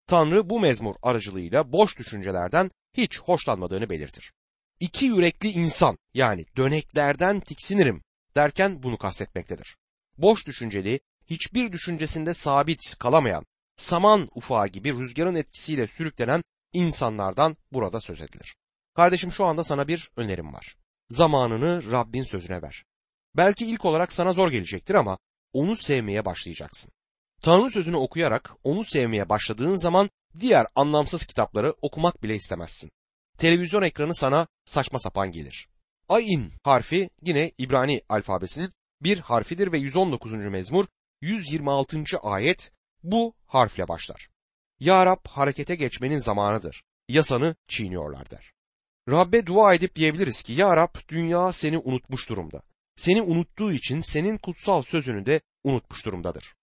Tanrı 0.08 0.50
bu 0.50 0.60
mezmur 0.60 0.96
aracılığıyla 1.02 1.72
boş 1.72 1.98
düşüncelerden 2.00 2.72
hiç 2.94 3.20
hoşlanmadığını 3.20 3.90
belirtir. 3.90 4.34
İki 4.80 5.06
yürekli 5.06 5.50
insan 5.50 5.98
yani 6.14 6.46
döneklerden 6.58 7.40
tiksinirim 7.40 8.02
derken 8.36 8.84
bunu 8.84 8.98
kastetmektedir. 8.98 9.78
Boş 10.18 10.48
düşünceli, 10.48 11.00
hiçbir 11.26 11.72
düşüncesinde 11.72 12.34
sabit 12.34 12.98
kalamayan, 13.00 13.46
saman 13.78 14.30
ufağı 14.36 14.68
gibi 14.68 14.94
rüzgarın 14.94 15.36
etkisiyle 15.36 15.88
sürüklenen 15.88 16.44
insanlardan 16.74 17.58
burada 17.72 18.00
söz 18.00 18.22
edilir. 18.22 18.56
Kardeşim 18.98 19.32
şu 19.32 19.46
anda 19.46 19.64
sana 19.64 19.88
bir 19.88 20.12
önerim 20.16 20.54
var. 20.54 20.76
Zamanını 21.10 21.92
Rabbin 21.92 22.24
sözüne 22.24 22.62
ver. 22.62 22.84
Belki 23.36 23.66
ilk 23.66 23.86
olarak 23.86 24.14
sana 24.14 24.34
zor 24.34 24.52
gelecektir 24.52 24.96
ama 24.96 25.18
onu 25.54 25.76
sevmeye 25.76 26.26
başlayacaksın. 26.26 26.92
Tanrı 27.42 27.72
sözünü 27.72 27.96
okuyarak 27.96 28.54
onu 28.64 28.84
sevmeye 28.84 29.30
başladığın 29.30 29.76
zaman 29.76 30.10
diğer 30.40 30.68
anlamsız 30.76 31.26
kitapları 31.26 31.74
okumak 31.82 32.24
bile 32.24 32.36
istemezsin. 32.36 32.92
Televizyon 33.38 33.82
ekranı 33.82 34.16
sana 34.16 34.48
saçma 34.66 35.00
sapan 35.00 35.32
gelir. 35.32 35.68
Ayin 36.10 36.54
harfi 36.64 37.10
yine 37.22 37.52
İbrani 37.58 38.02
alfabesinin 38.10 38.72
bir 39.02 39.20
harfidir 39.20 39.72
ve 39.72 39.78
119. 39.78 40.34
mezmur 40.34 40.86
126. 41.22 42.04
ayet 42.22 42.72
bu 43.04 43.34
harfle 43.46 43.88
başlar. 43.88 44.30
Ya 44.80 45.06
Rab 45.06 45.28
harekete 45.28 45.76
geçmenin 45.76 46.20
zamanıdır. 46.20 46.84
Yasanı 47.10 47.56
çiğniyorlar 47.68 48.30
der. 48.30 48.57
Rabbe 49.10 49.46
dua 49.46 49.74
edip 49.74 49.96
diyebiliriz 49.96 50.44
ki 50.44 50.54
Ya 50.54 50.78
Rab 50.78 50.96
dünya 51.10 51.52
seni 51.52 51.78
unutmuş 51.78 52.30
durumda. 52.30 52.62
Seni 52.96 53.22
unuttuğu 53.22 53.72
için 53.72 54.02
senin 54.02 54.38
kutsal 54.38 54.82
sözünü 54.82 55.26
de 55.26 55.42
unutmuş 55.64 56.06
durumdadır. 56.06 56.56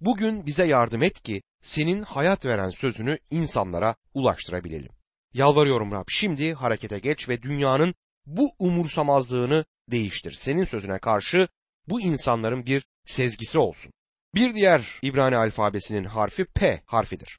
Bugün 0.00 0.46
bize 0.46 0.66
yardım 0.66 1.02
et 1.02 1.22
ki 1.22 1.42
senin 1.62 2.02
hayat 2.02 2.46
veren 2.46 2.70
sözünü 2.70 3.18
insanlara 3.30 3.94
ulaştırabilelim. 4.14 4.90
Yalvarıyorum 5.34 5.92
Rab 5.92 6.04
şimdi 6.08 6.54
harekete 6.54 6.98
geç 6.98 7.28
ve 7.28 7.42
dünyanın 7.42 7.94
bu 8.26 8.50
umursamazlığını 8.58 9.64
değiştir. 9.90 10.32
Senin 10.32 10.64
sözüne 10.64 10.98
karşı 10.98 11.48
bu 11.88 12.00
insanların 12.00 12.66
bir 12.66 12.84
sezgisi 13.06 13.58
olsun. 13.58 13.92
Bir 14.34 14.54
diğer 14.54 14.98
İbrani 15.02 15.36
alfabesinin 15.36 16.04
harfi 16.04 16.44
P 16.44 16.80
harfidir. 16.86 17.38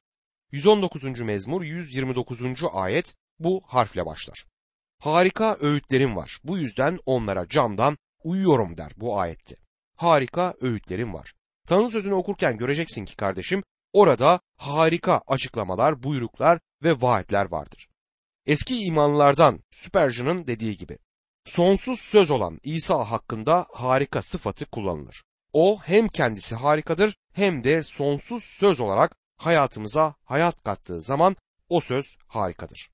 119. 0.51 1.03
mezmur 1.03 1.61
129. 1.61 2.41
ayet 2.73 3.15
bu 3.39 3.61
harfle 3.65 4.05
başlar. 4.05 4.50
Harika 5.01 5.57
öğütlerim 5.61 6.15
var. 6.15 6.39
Bu 6.43 6.57
yüzden 6.57 6.99
onlara 7.05 7.47
camdan 7.47 7.97
uyuyorum 8.23 8.77
der 8.77 8.91
bu 8.97 9.19
ayette. 9.19 9.55
Harika 9.95 10.53
öğütlerim 10.61 11.13
var. 11.13 11.33
Tanrı 11.67 11.91
sözünü 11.91 12.13
okurken 12.13 12.57
göreceksin 12.57 13.05
ki 13.05 13.15
kardeşim 13.15 13.63
orada 13.93 14.39
harika 14.57 15.21
açıklamalar, 15.27 16.03
buyruklar 16.03 16.59
ve 16.83 17.01
vaatler 17.01 17.51
vardır. 17.51 17.87
Eski 18.45 18.83
imanlardan 18.83 19.59
Spurgeon'ın 19.71 20.47
dediği 20.47 20.77
gibi 20.77 20.97
sonsuz 21.45 21.99
söz 21.99 22.31
olan 22.31 22.59
İsa 22.63 23.11
hakkında 23.11 23.65
harika 23.73 24.21
sıfatı 24.21 24.65
kullanılır. 24.65 25.23
O 25.53 25.79
hem 25.83 26.07
kendisi 26.07 26.55
harikadır 26.55 27.15
hem 27.33 27.63
de 27.63 27.83
sonsuz 27.83 28.43
söz 28.43 28.79
olarak 28.79 29.15
hayatımıza 29.37 30.15
hayat 30.23 30.63
kattığı 30.63 31.01
zaman 31.01 31.35
o 31.69 31.81
söz 31.81 32.17
harikadır. 32.27 32.89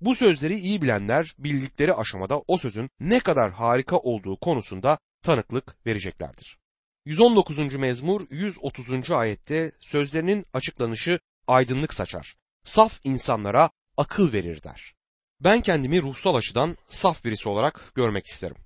Bu 0.00 0.14
sözleri 0.14 0.58
iyi 0.58 0.82
bilenler 0.82 1.34
bildikleri 1.38 1.94
aşamada 1.94 2.42
o 2.48 2.58
sözün 2.58 2.90
ne 3.00 3.20
kadar 3.20 3.52
harika 3.52 3.96
olduğu 3.96 4.36
konusunda 4.36 4.98
tanıklık 5.22 5.86
vereceklerdir. 5.86 6.58
119. 7.04 7.74
mezmur 7.74 8.26
130. 8.30 9.10
ayette 9.10 9.72
sözlerinin 9.80 10.46
açıklanışı 10.52 11.20
aydınlık 11.46 11.94
saçar. 11.94 12.36
Saf 12.64 13.00
insanlara 13.04 13.70
akıl 13.96 14.32
verir 14.32 14.62
der. 14.62 14.94
Ben 15.40 15.60
kendimi 15.60 16.02
ruhsal 16.02 16.34
açıdan 16.34 16.76
saf 16.88 17.24
birisi 17.24 17.48
olarak 17.48 17.92
görmek 17.94 18.26
isterim. 18.26 18.56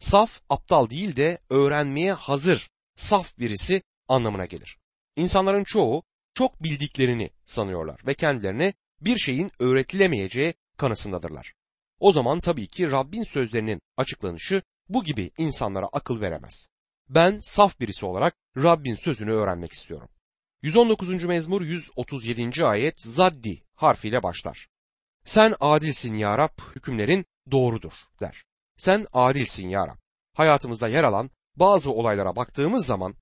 Saf, 0.00 0.40
aptal 0.48 0.90
değil 0.90 1.16
de 1.16 1.38
öğrenmeye 1.50 2.12
hazır, 2.12 2.70
saf 2.96 3.38
birisi 3.38 3.82
anlamına 4.08 4.46
gelir. 4.46 4.78
İnsanların 5.16 5.64
çoğu 5.64 6.02
çok 6.34 6.62
bildiklerini 6.62 7.30
sanıyorlar 7.44 8.00
ve 8.06 8.14
kendilerine 8.14 8.74
bir 9.00 9.18
şeyin 9.18 9.50
öğretilemeyeceği 9.58 10.54
kanısındadırlar. 10.82 11.54
O 12.00 12.12
zaman 12.12 12.40
tabii 12.40 12.66
ki 12.66 12.90
Rabbin 12.90 13.22
sözlerinin 13.22 13.80
açıklanışı 13.96 14.62
bu 14.88 15.04
gibi 15.04 15.30
insanlara 15.38 15.86
akıl 15.92 16.20
veremez. 16.20 16.68
Ben 17.08 17.38
saf 17.42 17.80
birisi 17.80 18.06
olarak 18.06 18.34
Rabbin 18.56 18.94
sözünü 18.94 19.32
öğrenmek 19.32 19.72
istiyorum. 19.72 20.08
119. 20.62 21.24
mezmur 21.24 21.62
137. 21.62 22.64
ayet 22.64 23.02
zaddi 23.02 23.62
harfiyle 23.74 24.22
başlar. 24.22 24.68
Sen 25.24 25.54
adilsin 25.60 26.14
ya 26.14 26.38
Rab, 26.38 26.58
hükümlerin 26.74 27.26
doğrudur 27.50 27.92
der. 28.20 28.44
Sen 28.76 29.06
adilsin 29.12 29.68
ya 29.68 29.88
Rab. 29.88 29.98
Hayatımızda 30.34 30.88
yer 30.88 31.04
alan 31.04 31.30
bazı 31.56 31.92
olaylara 31.92 32.36
baktığımız 32.36 32.86
zaman 32.86 33.14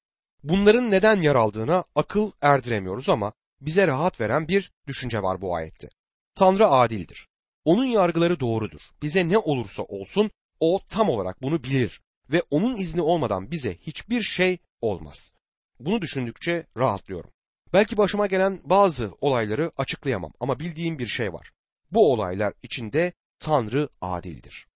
bunların 0.42 0.90
neden 0.90 1.20
yer 1.20 1.35
aldığına 1.35 1.85
akıl 1.94 2.31
erdiremiyoruz 2.40 3.09
ama 3.09 3.33
bize 3.61 3.87
rahat 3.87 4.20
veren 4.20 4.49
bir 4.49 4.73
düşünce 4.87 5.23
var 5.23 5.40
bu 5.40 5.55
ayette. 5.55 5.88
Tanrı 6.35 6.66
adildir. 6.66 7.30
Onun 7.64 7.85
yargıları 7.85 8.40
doğrudur. 8.40 8.81
Bize 9.03 9.29
ne 9.29 9.38
olursa 9.38 9.83
olsun 9.83 10.31
o 10.61 10.81
tam 10.88 11.09
olarak 11.09 11.42
bunu 11.42 11.64
bilir 11.64 12.01
ve 12.31 12.42
onun 12.51 12.77
izni 12.77 13.03
olmadan 13.03 13.51
bize 13.51 13.77
hiçbir 13.77 14.23
şey 14.23 14.59
olmaz. 14.81 15.35
Bunu 15.81 16.03
düşündükçe 16.03 16.66
rahatlıyorum. 16.77 17.31
Belki 17.73 17.96
başıma 17.96 18.27
gelen 18.27 18.61
bazı 18.64 19.12
olayları 19.20 19.73
açıklayamam 19.77 20.33
ama 20.40 20.61
bildiğim 20.61 20.99
bir 20.99 21.07
şey 21.07 21.33
var. 21.33 21.51
Bu 21.90 22.12
olaylar 22.12 22.53
içinde 22.62 23.12
Tanrı 23.40 23.88
adildir. 24.01 24.66